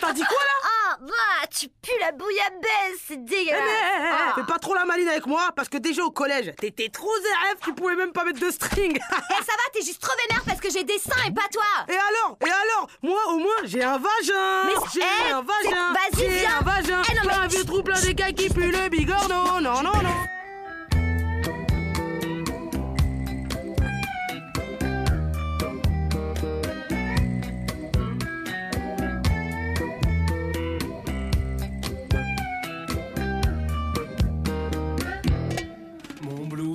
T'as 0.00 0.12
dit 0.12 0.22
quoi 0.22 0.38
là? 0.38 0.68
Ah 0.86 0.98
bah 1.00 1.46
tu 1.50 1.66
pues 1.82 1.92
la 1.98 2.12
bouillabaisse, 2.12 3.00
c'est 3.08 3.23
dégueulasse. 3.24 3.60
mais, 3.60 4.00
eh, 4.00 4.02
eh, 4.02 4.08
Ah. 4.12 4.32
Fais 4.36 4.44
pas 4.44 4.58
trop 4.58 4.74
la 4.74 4.84
maline 4.84 5.08
avec 5.08 5.26
moi 5.26 5.50
parce 5.56 5.68
que 5.68 5.78
déjà 5.78 6.02
au 6.04 6.10
collège, 6.10 6.52
t'étais 6.60 6.88
trop 6.88 7.10
ZRF, 7.16 7.60
tu 7.64 7.74
pouvais 7.74 7.96
même 7.96 8.12
pas 8.12 8.24
mettre 8.24 8.40
de 8.40 8.50
string. 8.50 8.98
Eh, 9.30 9.44
ça 9.44 9.52
va, 9.52 9.62
t'es 9.72 9.82
juste 9.84 10.00
trop 10.00 10.12
vénère 10.28 10.42
parce 10.46 10.60
que 10.60 10.70
j'ai 10.70 10.84
des 10.84 10.98
seins 10.98 11.22
et 11.26 11.32
pas 11.32 11.48
toi. 11.52 11.64
Et 11.88 11.92
alors 11.92 12.36
Et 12.46 12.50
alors 12.50 12.88
Moi 13.02 13.20
au 13.28 13.38
moins 13.38 13.60
j'ai 13.64 13.82
un 13.82 13.98
vagin 13.98 14.64
Mais 14.66 14.72
J'ai 14.92 15.00
eh, 15.28 15.32
un 15.32 15.42
vagin 15.42 15.92
vas-y, 15.92 16.20
J'ai 16.20 16.28
viens. 16.40 16.58
un 16.60 16.62
vagin 16.62 17.02
Eh, 17.10 17.14
non, 17.14 17.20
mais- 17.24 17.28
Pas 17.30 17.38
un 17.40 17.46
vieux 17.48 17.64
trou 17.64 17.82
plein 17.82 18.00
d'écailles 18.00 18.34
qui 18.34 18.48
pue 18.48 18.70
le 18.70 18.88
bigorneau 18.88 19.60
Non, 19.60 19.82
non, 19.82 20.02
non 20.02 20.14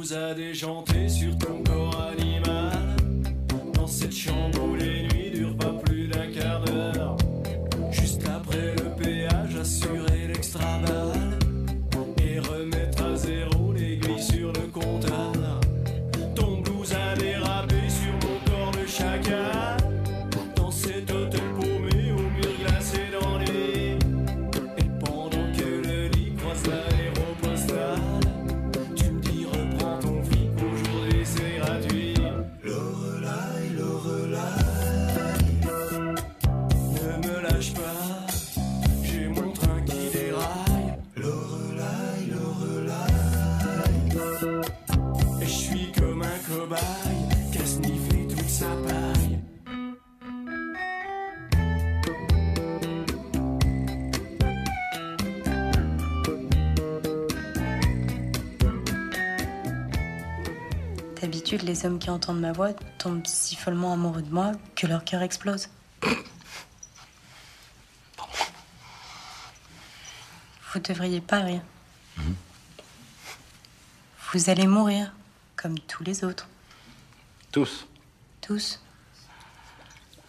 Blues 0.10 0.14
a 0.14 0.34
déjanté 0.34 1.10
sur 1.10 1.38
ton 1.38 1.64
corps 1.64 1.89
D'habitude, 61.22 61.64
les 61.64 61.86
hommes 61.86 62.00
qui 62.00 62.10
entendent 62.10 62.40
ma 62.40 62.54
voix 62.54 62.72
tombent 62.98 63.28
si 63.28 63.58
follement 63.58 63.92
amoureux 63.92 64.22
de 64.22 64.34
moi 64.34 64.54
que 64.76 64.88
leur 64.88 65.04
cœur 65.04 65.22
explose. 65.22 65.68
Vous 70.72 70.80
devriez 70.80 71.20
pas 71.20 71.40
rire. 71.40 71.62
Vous 74.32 74.50
allez 74.50 74.68
mourir, 74.68 75.12
comme 75.56 75.78
tous 75.80 76.04
les 76.04 76.24
autres. 76.24 76.48
Tous. 77.52 77.88
Tous. 78.40 78.80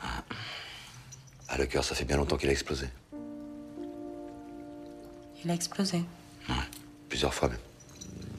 Ah, 0.03 0.25
le 1.59 1.67
cœur, 1.67 1.85
ça 1.85 1.95
fait 1.95 2.05
bien 2.05 2.17
longtemps 2.17 2.37
qu'il 2.37 2.49
a 2.49 2.53
explosé. 2.53 2.89
Il 5.45 5.51
a 5.51 5.55
explosé. 5.55 6.05
Plusieurs 7.09 7.35
fois 7.35 7.49
même. 7.49 7.59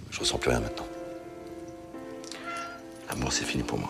Je 0.09 0.19
ressens 0.19 0.37
plus 0.37 0.49
rien 0.49 0.59
maintenant. 0.59 0.87
Ah 3.11 3.15
L'amour, 3.15 3.33
c'est 3.33 3.43
fini 3.43 3.63
pour 3.63 3.77
moi. 3.77 3.89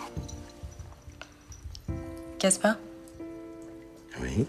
Caspar 2.38 2.74
Oui 4.20 4.46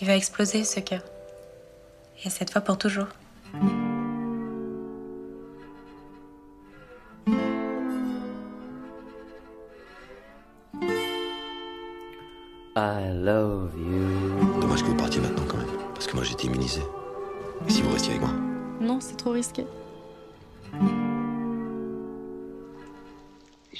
Il 0.00 0.06
va 0.06 0.14
exploser, 0.16 0.62
ce 0.62 0.78
cœur. 0.78 1.02
Et 2.24 2.30
cette 2.30 2.52
fois 2.52 2.60
pour 2.60 2.78
toujours. 2.78 3.08
I 12.74 13.12
love 13.12 13.72
you. 13.76 14.60
Dommage 14.60 14.82
que 14.82 14.88
vous 14.88 14.96
partiez 14.96 15.20
maintenant 15.20 15.44
quand 15.48 15.56
même, 15.58 15.66
parce 15.94 16.06
que 16.06 16.14
moi 16.14 16.24
j'étais 16.24 16.46
immunisé. 16.46 16.80
Et 17.66 17.70
si 17.70 17.82
vous 17.82 17.90
restiez 17.90 18.12
avec 18.12 18.22
moi 18.22 18.32
Non, 18.80 19.00
c'est 19.00 19.16
trop 19.16 19.32
risqué. 19.32 19.66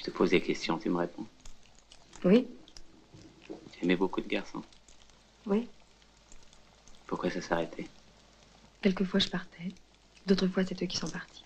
Je 0.02 0.10
te 0.10 0.16
pose 0.16 0.30
des 0.30 0.40
questions, 0.42 0.78
tu 0.78 0.90
me 0.90 0.96
réponds. 0.96 1.24
Oui, 2.24 2.48
Tu 3.70 3.84
aimais 3.84 3.94
beaucoup 3.94 4.20
de 4.20 4.26
garçons. 4.26 4.64
oui. 5.46 5.68
Pourquoi 7.06 7.30
ça 7.30 7.54
arrêté 7.54 7.88
Quelquefois 8.80 9.20
je 9.20 9.28
partais, 9.28 9.70
d'autres 10.26 10.48
fois 10.48 10.64
c'est 10.64 10.82
eux 10.82 10.86
qui 10.86 10.96
sont 10.96 11.08
partis. 11.10 11.44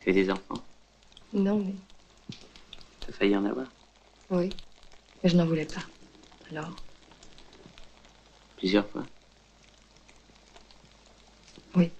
Tu 0.00 0.10
as 0.10 0.12
des 0.12 0.30
enfants? 0.30 0.62
Non, 1.32 1.58
mais 1.58 1.74
T'as 3.00 3.12
failli 3.12 3.34
en 3.34 3.46
avoir? 3.46 3.68
Oui. 4.28 4.50
Mais 5.22 5.30
je 5.30 5.36
n'en 5.36 5.46
voulais 5.46 5.64
pas. 5.64 5.84
Alors, 6.50 6.76
Plusieurs 8.58 8.86
fois? 8.90 9.04
Oui. 11.76 11.90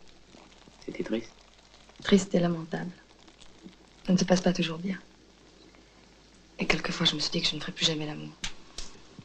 C'était 0.85 1.05
triste? 1.05 1.33
Triste 2.03 2.35
et 2.35 2.41
lamentable. 2.41 2.93
Ça 4.07 4.13
ne 4.13 4.19
se 4.19 4.25
passe 4.25 4.41
pas 4.41 4.53
toujours 4.53 4.79
bien. 4.79 4.99
Et 6.59 6.67
quelquefois 6.67 7.07
je 7.07 7.15
me 7.15 7.21
suis 7.21 7.31
dit 7.31 7.41
que 7.41 7.49
je 7.49 7.55
ne 7.55 7.61
ferais 7.61 7.73
plus 7.73 7.87
jamais 7.87 8.07
l'amour. 8.07 8.33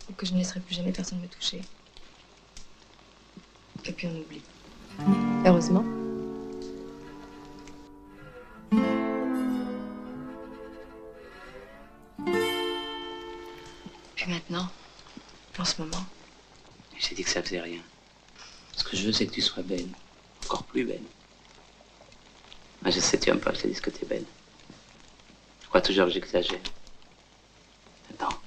Et 0.10 0.13
que 0.13 0.26
je 0.26 0.34
ne 0.34 0.38
laisserais 0.38 0.60
plus 0.60 0.76
jamais 0.76 0.92
personne 0.92 1.20
me 1.20 1.28
toucher. 1.28 1.62
Et 3.86 3.92
puis 3.92 4.08
on 4.08 4.16
oublie. 4.20 4.42
Heureusement. 5.46 5.84
Puis 14.16 14.28
maintenant, 14.28 14.70
en 15.58 15.66
ce 15.66 15.82
moment, 15.82 16.06
J'ai 17.00 17.16
dit 17.16 17.24
que 17.24 17.30
ça 17.30 17.42
faisait 17.42 17.62
rien. 17.62 17.82
Ce 18.76 18.84
que 18.84 18.98
je 18.98 19.06
veux, 19.06 19.12
c'est 19.12 19.28
que 19.28 19.34
tu 19.34 19.42
sois 19.42 19.63
belle. 19.63 19.88
Encore 20.46 20.63
plus 20.63 20.84
belle. 20.86 21.04
Moi, 22.82 22.92
je 22.92 23.00
sais, 23.00 23.18
tu 23.20 23.30
aimes 23.30 23.40
pas 23.40 23.52
que 23.52 23.58
je 23.58 23.62
te 23.63 23.68
dise 23.68 23.82
que 23.82 23.90
tu 23.90 24.04
es 24.04 24.08
belle. 24.08 24.26
Toujours 25.84 26.08
que 26.08 26.12
j'exagère. 26.12 26.60
Attends. 28.10 28.38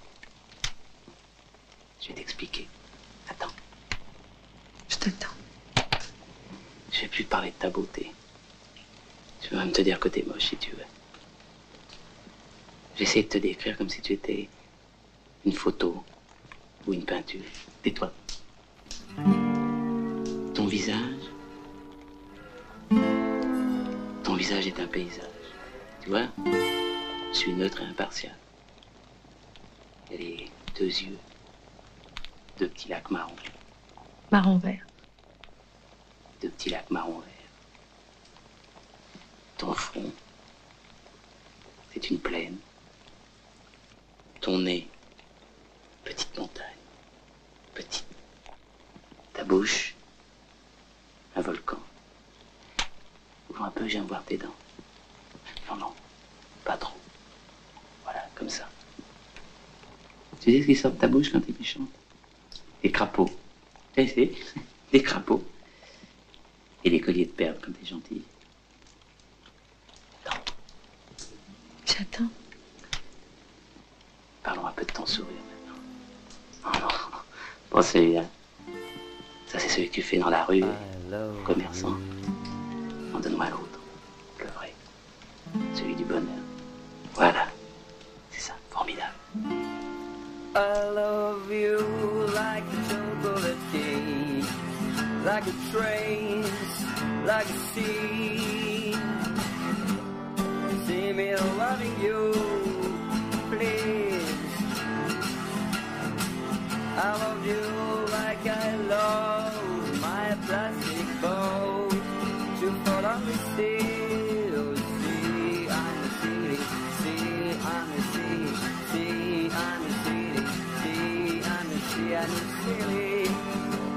Je 2.01 2.09
vais 2.09 2.15
t'expliquer. 2.15 2.69
Attends. 3.31 3.53
Je 4.89 4.97
t'attends. 4.97 5.29
Je 6.93 7.01
vais 7.01 7.09
plus 7.09 7.25
te 7.25 7.31
parler 7.31 7.51
de 7.51 7.55
ta 7.55 7.71
beauté. 7.71 8.13
Je 9.43 9.51
vais 9.51 9.57
même 9.57 9.73
te 9.73 9.81
dire 9.81 9.99
que 9.99 10.09
t'es 10.09 10.23
moche 10.25 10.49
si 10.49 10.57
tu 10.57 10.73
veux. 10.73 10.85
J'essaie 12.97 13.23
de 13.23 13.29
te 13.29 13.39
décrire 13.39 13.79
comme 13.79 13.89
si 13.89 14.03
tu 14.03 14.13
étais 14.13 14.49
une 15.47 15.53
photo 15.53 16.05
ou 16.87 16.93
une 16.93 17.05
peinture. 17.05 17.41
Tais-toi. 17.83 18.13
Ton 20.55 20.67
visage. 20.67 21.25
Ton 24.25 24.35
visage 24.35 24.67
est 24.67 24.79
un 24.79 24.87
paysage. 24.89 25.25
Tu 26.03 26.11
vois? 26.11 26.27
Je 27.33 27.39
suis 27.39 27.53
neutre 27.55 27.81
et 27.81 27.87
impartial. 27.87 28.35
Il 30.11 30.13
y 30.13 30.17
a 30.17 30.19
les 30.19 30.51
deux 30.79 30.85
yeux. 30.87 31.19
Deux 32.59 32.69
petits 32.69 32.89
lacs 32.89 33.11
marrons. 33.11 33.35
marron 34.31 34.59
vert. 34.59 34.85
Deux 36.43 36.51
petits 36.51 36.71
lacs 36.71 36.91
marron 36.91 37.19
vert. 37.21 37.27
Ton 39.59 39.73
front, 39.75 40.13
c'est 41.93 42.11
une 42.11 42.19
plaine. 42.19 42.57
Ton 44.41 44.59
nez, 44.59 44.89
petite 46.05 46.37
montagne. 46.39 46.65
Petite. 47.75 48.07
Ta 49.35 49.45
bouche, 49.45 49.95
un 51.37 51.43
volcan. 51.43 51.79
Ouvre 53.51 53.65
un 53.65 53.71
peu, 53.71 53.87
j'aime 53.87 54.07
voir 54.07 54.25
tes 54.25 54.39
dents. 54.39 54.55
Non, 55.69 55.77
non, 55.77 55.95
pas 56.65 56.77
trop. 56.77 56.97
Voilà, 58.05 58.27
comme 58.35 58.49
ça. 58.49 58.67
Tu 60.41 60.53
sais 60.53 60.63
ce 60.63 60.67
qui 60.67 60.75
sort 60.75 60.93
de 60.93 60.97
ta 60.97 61.07
bouche 61.07 61.31
quand 61.31 61.41
t'es 61.41 61.55
méchante 61.59 61.89
Des 62.83 62.91
crapauds. 62.91 63.31
Tu 63.95 64.09
sais, 64.09 64.33
des 64.93 65.03
crapauds. 65.03 65.45
Et 66.83 66.91
des 66.91 67.01
colliers 67.01 67.27
de 67.27 67.31
perles 67.31 67.59
quand 67.61 67.73
t'es 67.73 67.87
gentil. 67.87 68.23
J'attends. 71.87 72.31
Parlons 74.43 74.67
un 74.67 74.73
peu 74.73 74.85
de 74.85 74.93
ton 74.93 75.05
sourire 75.05 75.35
maintenant. 75.51 75.81
Oh 76.65 76.79
non, 76.81 77.19
pas 77.69 77.83
celui-là. 77.83 78.25
Ça, 79.47 79.59
c'est 79.59 79.69
celui 79.69 79.89
que 79.89 79.95
tu 79.95 80.03
fais 80.03 80.19
dans 80.19 80.31
la 80.31 80.45
rue, 80.45 80.65
commerçant. 81.45 81.97
En 83.13 83.19
donne-moi 83.19 83.51
l'autre, 83.51 83.81
le 84.39 84.47
vrai. 84.47 84.73
Celui 85.75 85.97
du 85.97 86.05
bonheur. 86.05 86.40
I 90.55 90.89
love 90.91 91.49
you 91.49 91.79
like 92.35 92.65
a 92.65 92.89
chocolate 92.89 93.57
cake, 93.71 94.45
like 95.25 95.47
a 95.47 95.55
train, 95.71 96.45
like 97.25 97.49
a 97.49 97.59
sea. 97.73 98.95
See 100.87 101.13
me 101.13 101.37
loving 101.37 102.01
you, 102.01 102.33
please. 103.49 104.35
I 106.97 107.17
love 107.23 107.47
you 107.47 107.63
like 108.11 108.45
I 108.45 108.77
love 108.89 110.01
my 110.01 110.37
plastic 110.47 111.21
boat 111.23 111.91
to 112.61 112.73
fall 112.85 113.07
on 113.07 113.25
the 113.25 113.37
sea. 113.57 113.80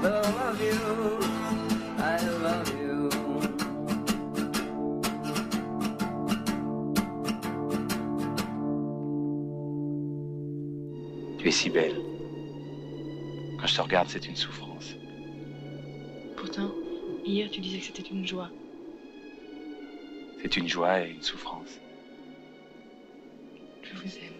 Love 0.04 0.60
you, 0.60 1.18
I 1.98 2.18
love 2.42 2.68
you. 2.78 3.10
Tu 11.38 11.48
es 11.48 11.50
si 11.50 11.70
belle. 11.70 11.96
Quand 13.58 13.66
je 13.66 13.76
te 13.76 13.80
regarde, 13.80 14.08
c'est 14.08 14.26
une 14.26 14.36
souffrance. 14.36 14.94
Pourtant, 16.36 16.70
hier 17.24 17.50
tu 17.50 17.60
disais 17.60 17.78
que 17.78 17.86
c'était 17.86 18.08
une 18.10 18.26
joie. 18.26 18.50
C'est 20.42 20.56
une 20.58 20.68
joie 20.68 21.00
et 21.00 21.12
une 21.12 21.22
souffrance. 21.22 21.80
Je 23.82 23.94
vous 23.94 24.16
aime. 24.18 24.38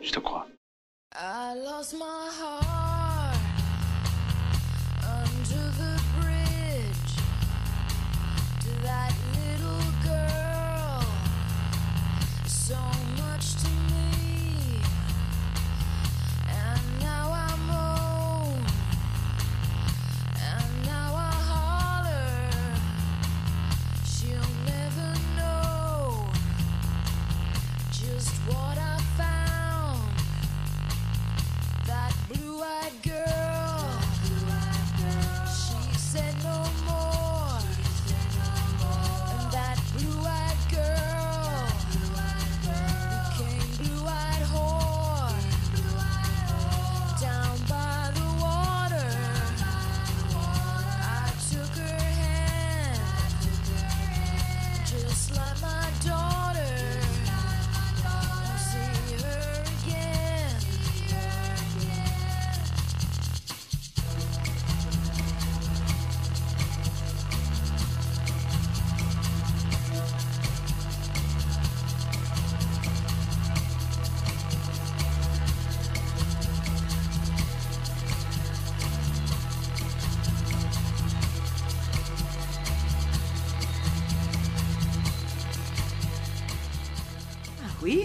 Je 0.00 0.10
te 0.10 0.20
crois. 0.20 0.46
I 1.16 1.54
lost 1.54 1.94
my 1.94 2.30
heart 2.32 2.93
that 8.84 9.12
little 9.34 9.80
girl. 10.04 11.00
So 12.46 12.76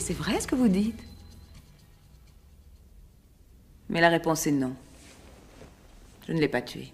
c'est 0.10 0.16
vrai 0.16 0.42
ce 0.42 0.48
que 0.48 0.56
vous 0.56 0.68
dites? 0.70 1.00
Mais 3.90 4.02
la 4.02 4.10
réponse 4.10 4.48
est 4.48 4.52
non. 4.52 4.76
Je 6.28 6.34
ne 6.34 6.40
l'ai 6.40 6.48
pas 6.48 6.64
tué. 6.64 6.92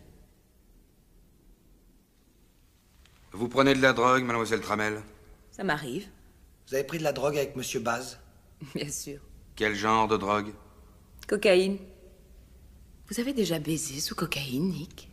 Vous 3.32 3.48
prenez 3.48 3.74
de 3.74 3.82
la 3.82 3.94
drogue, 3.94 4.26
mademoiselle 4.26 4.60
Tramel? 4.60 5.02
Ça 5.54 5.64
m'arrive, 5.64 6.10
Vous 6.68 6.76
avez 6.76 6.84
pris 6.84 6.98
de 6.98 7.04
la 7.04 7.14
drogue 7.14 7.38
avec 7.38 7.56
Monsieur 7.56 7.80
Baz? 7.80 8.20
Bien 8.76 8.92
sûr. 8.92 9.22
Quel 9.56 9.76
genre 9.76 10.10
de 10.10 10.18
drogue? 10.18 10.52
Cocaïne. 11.26 11.78
Vous 13.08 13.22
avez 13.22 13.32
déjà 13.32 13.60
baisé 13.60 14.02
sous 14.02 14.16
cocaïne, 14.16 14.72
Nick? 14.72 15.10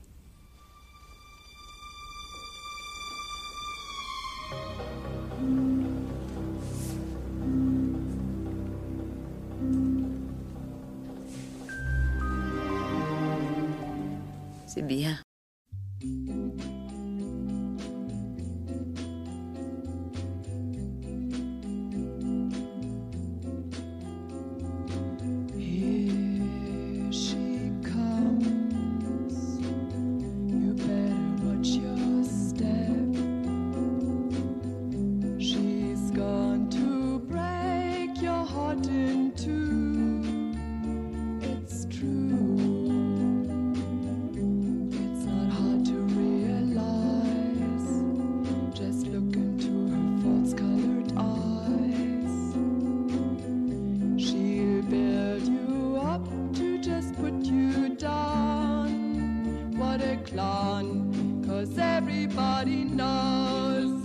Everybody 62.32 62.84
knows 62.84 64.02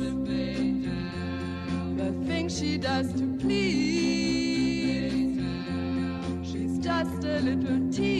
the 1.97 2.11
things 2.25 2.59
she 2.59 2.77
does 2.77 3.13
to 3.13 3.25
please. 3.39 5.39
She's 6.43 6.77
just 6.79 7.23
a 7.23 7.39
little 7.39 7.89
tease. 7.89 8.16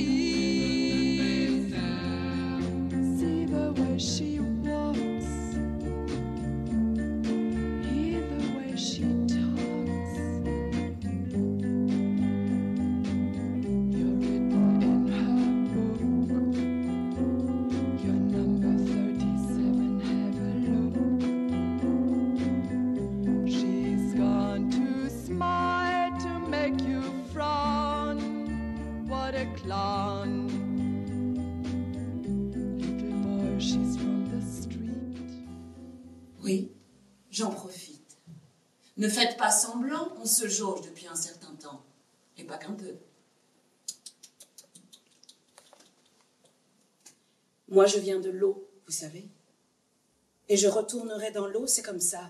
Moi, 47.77 47.85
je 47.85 47.99
viens 47.99 48.19
de 48.19 48.31
l'eau, 48.31 48.67
vous 48.87 48.91
savez. 48.91 49.29
Et 50.49 50.57
je 50.57 50.67
retournerai 50.67 51.29
dans 51.29 51.45
l'eau, 51.45 51.67
c'est 51.67 51.83
comme 51.83 51.99
ça. 51.99 52.21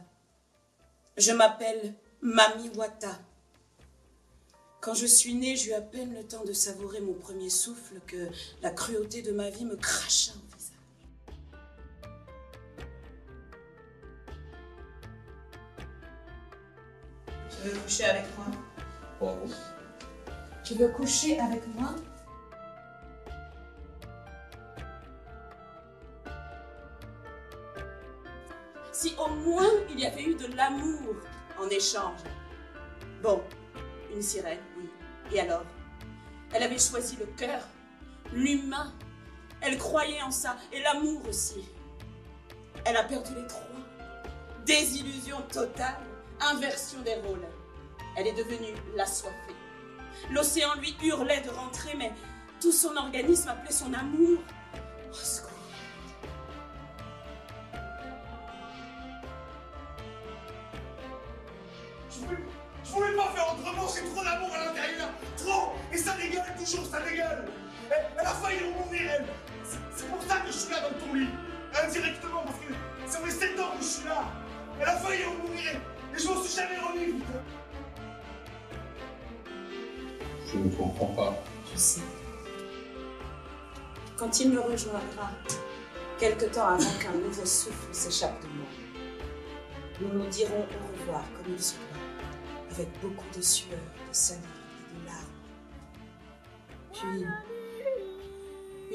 Je 1.16 1.32
m'appelle 1.32 1.94
Mami 2.20 2.70
Wata. 2.76 3.18
Quand 4.82 4.94
je 4.94 5.06
suis 5.06 5.36
née, 5.36 5.56
j'eus 5.56 5.72
à 5.72 5.80
peine 5.80 6.14
le 6.14 6.28
temps 6.28 6.44
de 6.44 6.52
savourer 6.52 7.00
mon 7.00 7.14
premier 7.14 7.50
souffle 7.50 8.02
que 8.06 8.28
la 8.62 8.72
cruauté 8.72 9.22
de 9.22 9.32
ma 9.32 9.50
vie 9.50 9.64
me 9.64 9.78
cracha 9.78 10.34
au 10.34 10.58
visage. 10.58 10.74
Tu 17.50 17.70
veux 17.70 17.80
coucher 17.80 18.04
avec 18.04 18.26
moi? 18.36 18.48
Tu 20.66 20.74
veux 20.74 20.90
coucher 20.90 21.40
avec 21.40 21.66
moi? 21.68 21.96
Il 29.98 30.04
y 30.04 30.06
avait 30.06 30.24
eu 30.24 30.36
de 30.36 30.56
l'amour 30.56 31.16
en 31.60 31.68
échange. 31.70 32.20
Bon, 33.24 33.42
une 34.14 34.22
sirène, 34.22 34.60
oui. 34.78 34.88
Et 35.32 35.40
alors? 35.40 35.64
Elle 36.54 36.64
avait 36.64 36.78
choisi 36.78 37.18
le 37.18 37.26
cœur, 37.26 37.62
l'humain. 38.32 38.94
Elle 39.62 39.78
croyait 39.78 40.22
en 40.22 40.30
ça, 40.30 40.56
et 40.72 40.82
l'amour 40.82 41.28
aussi. 41.28 41.68
Elle 42.86 42.96
a 42.96 43.04
perdu 43.04 43.34
les 43.36 43.48
trois. 43.48 43.64
Désillusion 44.66 45.42
totale, 45.52 45.98
inversion 46.40 47.02
des 47.02 47.16
rôles. 47.16 47.48
Elle 48.16 48.28
est 48.28 48.38
devenue 48.38 48.76
l'assoiffée. 48.96 49.56
L'océan 50.32 50.76
lui 50.80 50.96
hurlait 51.04 51.42
de 51.42 51.50
rentrer, 51.50 51.96
mais 51.98 52.12
tout 52.62 52.72
son 52.72 52.96
organisme 52.96 53.50
appelait 53.50 53.72
son 53.72 53.94
amour. 53.94 54.40
Au 55.10 55.14
Je 80.58 80.64
ne 80.64 80.70
comprends 80.76 81.08
pas. 81.08 81.36
Je 81.72 81.78
sais. 81.78 82.02
Quand 84.18 84.40
il 84.40 84.52
me 84.52 84.60
rejoindra, 84.60 85.30
quelque 86.18 86.46
temps 86.46 86.68
avant 86.68 87.00
qu'un 87.00 87.14
nouveau 87.14 87.46
souffle 87.46 87.94
s'échappe 87.94 88.42
de 88.42 88.48
moi, 88.48 88.66
nous 90.02 90.08
nous 90.18 90.26
dirons 90.30 90.62
au 90.62 91.00
revoir 91.00 91.24
comme 91.36 91.54
il 91.54 91.62
se 91.62 91.76
doit, 91.76 92.72
avec 92.72 92.88
beaucoup 93.02 93.30
de 93.36 93.42
sueur, 93.42 93.78
de 93.78 94.14
salive 94.14 94.44
et 94.44 95.00
de 95.00 95.06
larmes. 95.06 95.36
Puis, 96.94 97.26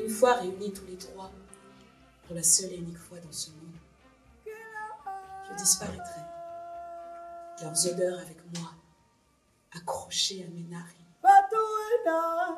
une 0.03 0.11
fois 0.11 0.35
réunis 0.35 0.73
tous 0.73 0.87
les 0.87 0.97
trois, 0.97 1.31
pour 2.27 2.35
la 2.35 2.43
seule 2.43 2.73
et 2.73 2.79
unique 2.79 2.99
fois 2.99 3.19
dans 3.19 3.31
ce 3.31 3.51
monde, 3.51 3.77
je 4.45 5.55
disparaîtrai. 5.57 6.23
Leurs 7.63 7.87
odeurs 7.87 8.19
avec 8.19 8.39
moi, 8.57 8.73
accrochées 9.73 10.45
à 10.45 10.49
mes 10.49 10.65
narines. 10.65 11.02
and 12.07 12.09
I. 12.09 12.57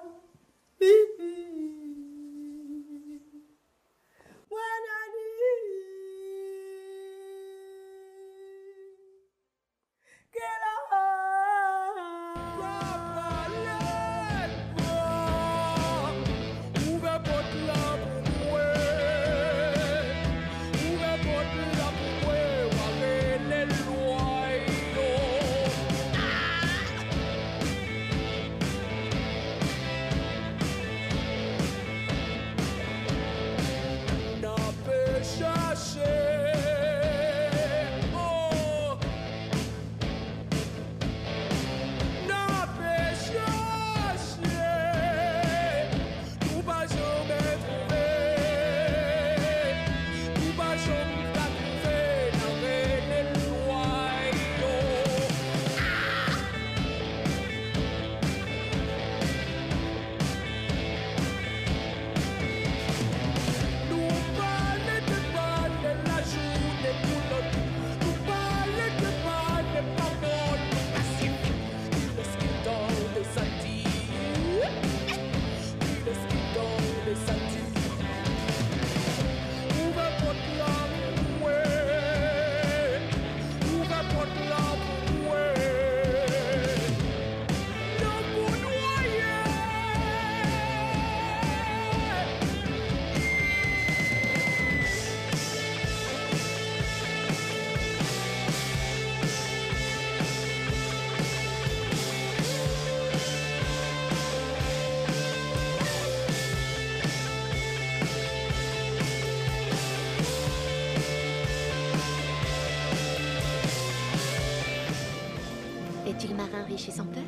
est-il 116.07 116.35
marin 116.35 116.65
riche 116.69 116.89
et 116.89 116.93
sans 116.93 117.07
peur 117.07 117.23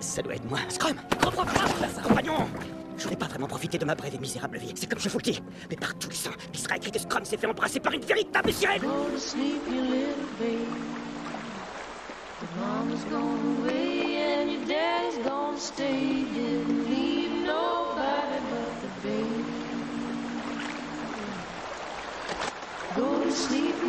Ça 0.00 0.22
doit 0.22 0.34
être 0.34 0.48
moi. 0.48 0.58
Scrum 0.68 0.96
Compagnon 2.02 2.46
Je 2.96 3.04
voulais 3.04 3.16
pas 3.16 3.26
vraiment 3.26 3.46
profiter 3.46 3.78
de 3.78 3.84
ma 3.84 3.94
brève 3.94 4.14
et 4.14 4.18
misérable 4.18 4.58
vie. 4.58 4.72
C'est 4.74 4.88
comme 4.88 4.98
je 4.98 5.08
vous 5.08 5.18
le 5.18 5.22
dis. 5.22 5.42
Mais 5.70 5.76
par 5.76 5.94
tous 5.96 6.10
les 6.10 6.16
saints, 6.16 6.30
il 6.52 6.60
sera 6.60 6.76
écrit 6.76 6.90
que 6.90 6.98
Scrum 6.98 7.24
s'est 7.24 7.36
fait 7.36 7.46
embrasser 7.46 7.80
par 7.80 7.92
une 7.92 8.02
véritable 8.02 8.52
sirène. 8.52 8.82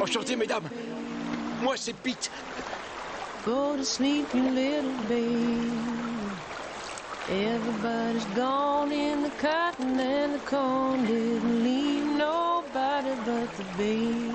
Enchanté, 0.02 0.36
mesdames. 0.36 0.69
Moi, 1.62 1.76
c'est 1.78 1.95
Pete. 1.95 2.30
Go 3.45 3.77
to 3.77 3.86
sleep, 3.86 4.34
you 4.34 4.49
little 4.49 4.91
baby. 5.08 5.69
Everybody's 7.29 8.25
gone 8.36 8.91
in 8.91 9.21
the 9.21 9.29
cotton 9.39 9.99
and 9.99 10.34
the 10.34 10.39
corn. 10.39 11.05
Didn't 11.05 11.63
leave 11.63 12.05
nobody 12.17 13.12
but 13.23 13.55
the 13.58 13.63
baby. 13.77 14.31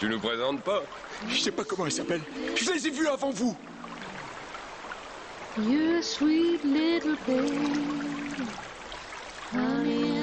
Tu 0.00 0.08
nous 0.08 0.18
présentes 0.18 0.62
pas? 0.62 0.82
Je 1.28 1.38
sais 1.38 1.52
pas 1.52 1.62
comment 1.62 1.86
elle 1.86 1.92
s'appelle. 1.92 2.22
Je 2.56 2.72
les 2.72 2.88
ai 2.88 2.90
vus 2.90 3.06
avant 3.06 3.30
vous. 3.30 3.56
You're 5.58 5.98
a 5.98 6.02
sweet 6.02 6.64
little 6.64 7.16
baby. 7.24 8.46
Honey 9.52 10.19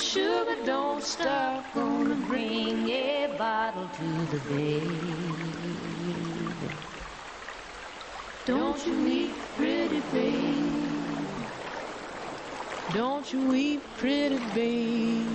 sugar 0.00 0.56
don't 0.64 1.02
stop. 1.02 1.64
Gonna 1.74 2.14
bring 2.26 2.88
a 2.88 3.34
bottle 3.38 3.88
to 3.88 4.26
the 4.26 4.40
baby. 4.48 4.88
Don't 8.46 8.86
you 8.86 9.04
weep, 9.04 9.34
pretty 9.56 10.00
baby. 10.12 10.72
Don't 12.94 13.32
you 13.32 13.46
weep, 13.46 13.82
pretty 13.98 14.38
baby. 14.54 15.26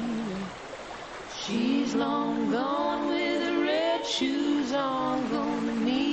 She's 1.38 1.94
long 1.94 2.52
gone 2.52 3.08
with 3.08 3.44
her 3.44 3.62
red 3.62 4.06
shoes 4.06 4.74
on. 4.74 5.30
Gonna 5.30 5.76
need 5.76 6.05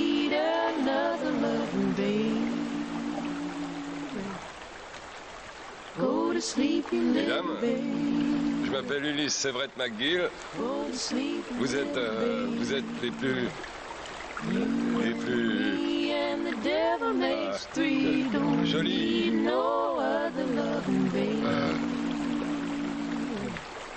Mesdames, 6.91 7.57
je 8.65 8.71
m'appelle 8.71 9.05
Ulysse 9.05 9.33
Severett 9.33 9.71
McGill. 9.77 10.29
Vous 11.57 11.75
êtes, 11.75 11.97
euh, 11.97 12.47
vous 12.57 12.73
êtes 12.73 12.83
les 13.01 13.11
plus, 13.11 13.47
les 14.51 15.13
plus 15.13 15.93
other 19.99 20.45
loving 20.45 21.09
baby. 21.09 21.43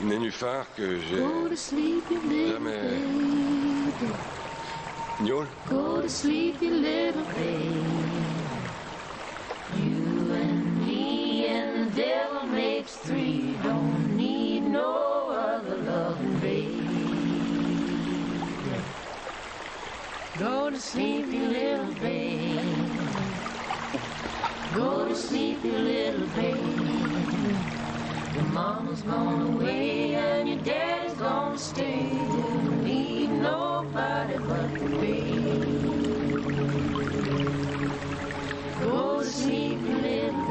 nénuphars 0.01 0.67
que 0.77 1.01
j'ai 1.01 1.19
jamais 2.53 3.01
gnôle. 5.21 5.47
Devil 11.97 12.26
makes 12.87 12.97
three. 12.99 13.57
Don't 13.65 14.17
need 14.17 14.61
no 14.61 15.31
other 15.31 15.77
loving 15.77 16.39
baby. 16.39 16.79
Go 20.39 20.71
to 20.71 20.79
sleep, 20.79 21.27
you 21.27 21.47
little 21.49 21.95
baby. 21.95 22.61
Go 24.75 25.09
to 25.09 25.17
sleep, 25.17 25.65
you 25.65 25.73
little 25.73 26.29
baby. 26.37 27.59
Your 28.35 28.45
mama's 28.53 29.03
gone 29.03 29.43
away 29.43 30.15
and 30.15 30.49
your 30.49 30.59
daddy's 30.59 31.15
gonna 31.15 31.59
stay. 31.59 32.11
Didn't 32.11 32.85
leave 32.85 33.31
nobody 33.31 34.39
but 34.39 34.71
the 34.79 34.89
baby. 35.01 35.57
Go 38.81 39.23
to 39.23 39.31
sleep, 39.31 39.81
you 39.81 39.97
little. 39.97 40.46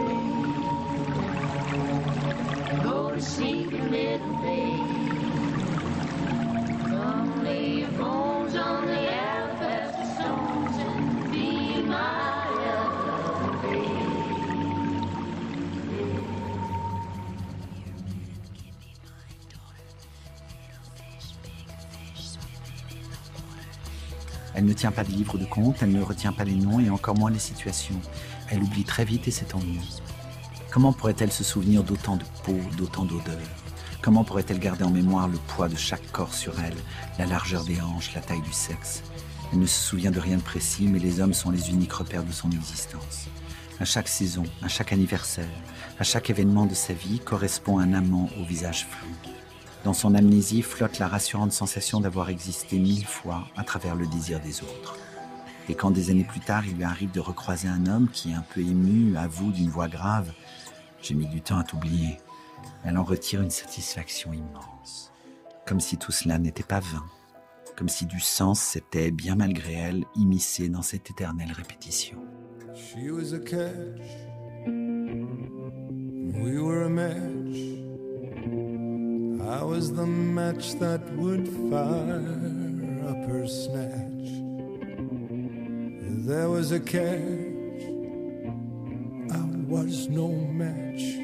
Elle 24.58 24.66
ne 24.66 24.74
tient 24.74 24.92
pas 24.92 25.04
de 25.04 25.12
livre 25.12 25.38
de 25.38 25.46
comptes, 25.46 25.78
elle 25.82 25.92
ne 25.92 26.02
retient 26.02 26.32
pas 26.32 26.46
les 26.46 26.56
noms 26.56 26.80
et 26.80 26.90
encore 26.90 27.16
moins 27.16 27.30
les 27.30 27.40
situations. 27.40 28.00
Elle 28.50 28.64
oublie 28.64 28.86
très 28.86 29.04
vite 29.04 29.28
et 29.28 29.32
s'ennuie. 29.32 30.02
Comment 30.76 30.92
pourrait-elle 30.92 31.32
se 31.32 31.46
souvenir 31.46 31.86
d'autant 31.86 32.18
de 32.18 32.26
peau, 32.44 32.60
d'autant 32.76 33.06
d'odeurs 33.06 33.38
Comment 34.02 34.26
pourrait-elle 34.26 34.60
garder 34.60 34.84
en 34.84 34.90
mémoire 34.90 35.30
le 35.30 35.38
poids 35.38 35.70
de 35.70 35.78
chaque 35.78 36.12
corps 36.12 36.34
sur 36.34 36.60
elle, 36.60 36.76
la 37.18 37.26
largeur 37.26 37.64
des 37.64 37.80
hanches, 37.80 38.14
la 38.14 38.20
taille 38.20 38.42
du 38.42 38.52
sexe? 38.52 39.02
Elle 39.54 39.60
ne 39.60 39.68
se 39.68 39.80
souvient 39.82 40.12
de 40.12 40.20
rien 40.20 40.36
de 40.36 40.42
précis, 40.42 40.90
mais 40.90 41.00
les 41.00 41.22
hommes 41.22 41.34
sont 41.34 41.50
les 41.50 41.70
uniques 41.70 41.94
repères 41.94 42.26
de 42.26 42.32
son 42.34 42.52
existence. 42.52 43.30
À 43.80 43.86
chaque 43.86 44.10
saison, 44.10 44.44
à 44.62 44.68
chaque 44.68 44.92
anniversaire, 44.92 45.48
à 45.98 46.04
chaque 46.04 46.30
événement 46.30 46.66
de 46.66 46.76
sa 46.76 46.92
vie 46.92 47.20
correspond 47.20 47.80
un 47.80 47.94
amant 47.94 48.30
au 48.38 48.44
visage 48.44 48.86
flou. 48.86 49.32
Dans 49.86 49.94
son 49.94 50.14
amnésie 50.14 50.62
flotte 50.62 51.00
la 51.00 51.08
rassurante 51.08 51.54
sensation 51.54 52.02
d'avoir 52.02 52.28
existé 52.28 52.80
mille 52.80 53.06
fois 53.06 53.48
à 53.56 53.64
travers 53.64 53.96
le 53.96 54.08
désir 54.08 54.42
des 54.42 54.62
autres. 54.62 54.98
Et 55.70 55.74
quand 55.74 55.92
des 55.92 56.10
années 56.10 56.26
plus 56.26 56.42
tard, 56.42 56.64
il 56.68 56.76
lui 56.76 56.84
arrive 56.84 57.12
de 57.12 57.22
recroiser 57.22 57.70
un 57.70 57.88
homme 57.88 58.10
qui, 58.12 58.34
un 58.34 58.44
peu 58.54 58.60
ému, 58.60 59.16
avoue 59.16 59.54
d'une 59.54 59.70
voix 59.70 59.88
grave 59.88 60.34
J'ai 61.06 61.14
mis 61.14 61.28
du 61.28 61.39
temps 61.39 61.60
à 61.60 61.64
t'oublier. 61.64 62.18
Elle 62.84 62.97
en 62.97 63.03
retire 63.03 63.43
une 63.43 63.51
satisfaction 63.51 64.34
immense. 64.34 65.12
Comme 65.68 65.80
si 65.80 65.97
tout 65.97 66.12
cela 66.12 66.39
n'était 66.39 66.64
pas 66.64 66.80
vain. 66.80 67.06
Comme 67.78 67.89
si 67.89 68.08
du 68.08 68.20
sens 68.20 68.60
s'était, 68.60 69.12
bien 69.12 69.36
malgré 69.36 69.74
elle, 69.74 70.03
immiscé 70.16 70.68
dans 70.68 70.82
cette 70.82 71.12
éternelle 71.12 71.51
répétition. 71.51 72.18
She 72.74 73.12
was 73.12 73.34
a 73.34 73.39
were 76.41 76.86
a 76.86 76.89
match. 76.89 77.76
Was 79.64 79.93
the 79.93 80.08
match 80.08 80.74
that 80.80 81.01
would 81.18 81.47
fire 81.70 82.24
up 83.08 83.30
her 83.30 83.47
snatch. 83.47 84.30
There 86.26 86.49
was 86.49 86.72
a. 86.72 87.55
Was 89.68 90.07
no 90.09 90.28
match. 90.28 91.18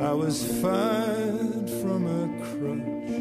I 0.00 0.12
was 0.12 0.44
fired 0.60 1.70
from 1.80 2.06
a 2.06 2.26
crutch. 2.44 3.12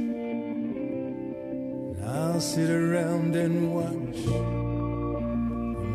I'll 2.03 2.41
sit 2.41 2.71
around 2.71 3.35
and 3.35 3.71
watch 3.73 4.23
the 4.25 4.41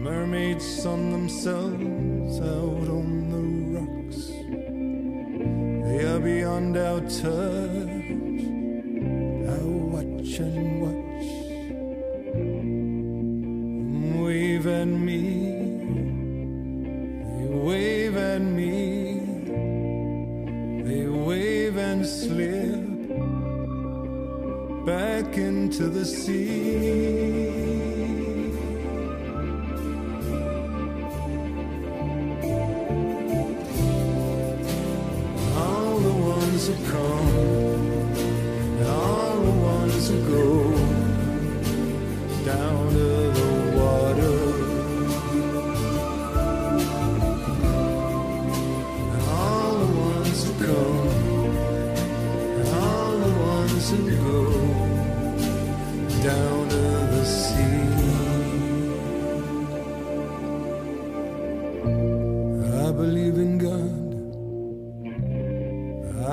mermaids 0.07 0.65
sun 0.65 1.11
themselves 1.11 2.39
out 2.39 2.89
on 2.99 3.31
the 3.33 3.43
rocks. 3.81 4.29
They 5.89 6.05
are 6.05 6.21
beyond 6.21 6.77
our 6.77 7.01
touch. 7.01 7.90
The 26.01 26.07
sea. 26.07 26.90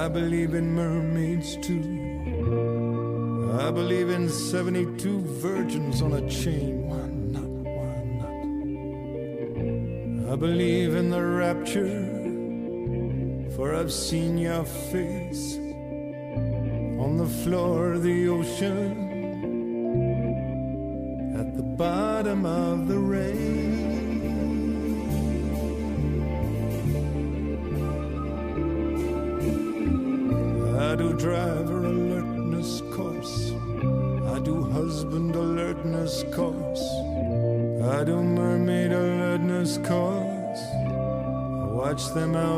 I 0.08 0.10
believe 0.10 0.54
in 0.54 0.74
mermaids 0.74 1.58
too. 1.58 1.84
I 3.60 3.70
believe 3.72 4.10
in 4.10 4.30
72 4.30 5.20
virgins 5.20 6.02
on 6.02 6.14
a 6.14 6.22
chain. 6.30 6.88
Why 6.88 7.08
not? 7.36 7.52
Why 7.78 8.04
not? 10.24 10.32
I 10.32 10.36
believe 10.38 10.96
in 10.96 11.10
the 11.10 11.22
rapture, 11.22 12.06
for 13.58 13.76
I've 13.76 13.92
seen 13.92 14.38
your 14.38 14.64
face 14.64 15.58
on 17.04 17.18
the 17.18 17.28
floor 17.44 17.92
of 17.92 18.04
the 18.04 18.30
ocean 18.30 18.94
at 21.38 21.54
the 21.58 21.64
bottom 21.64 22.46
of 22.46 22.88
the 22.88 22.98
rain. 22.98 23.57
them 42.18 42.36
out. 42.36 42.57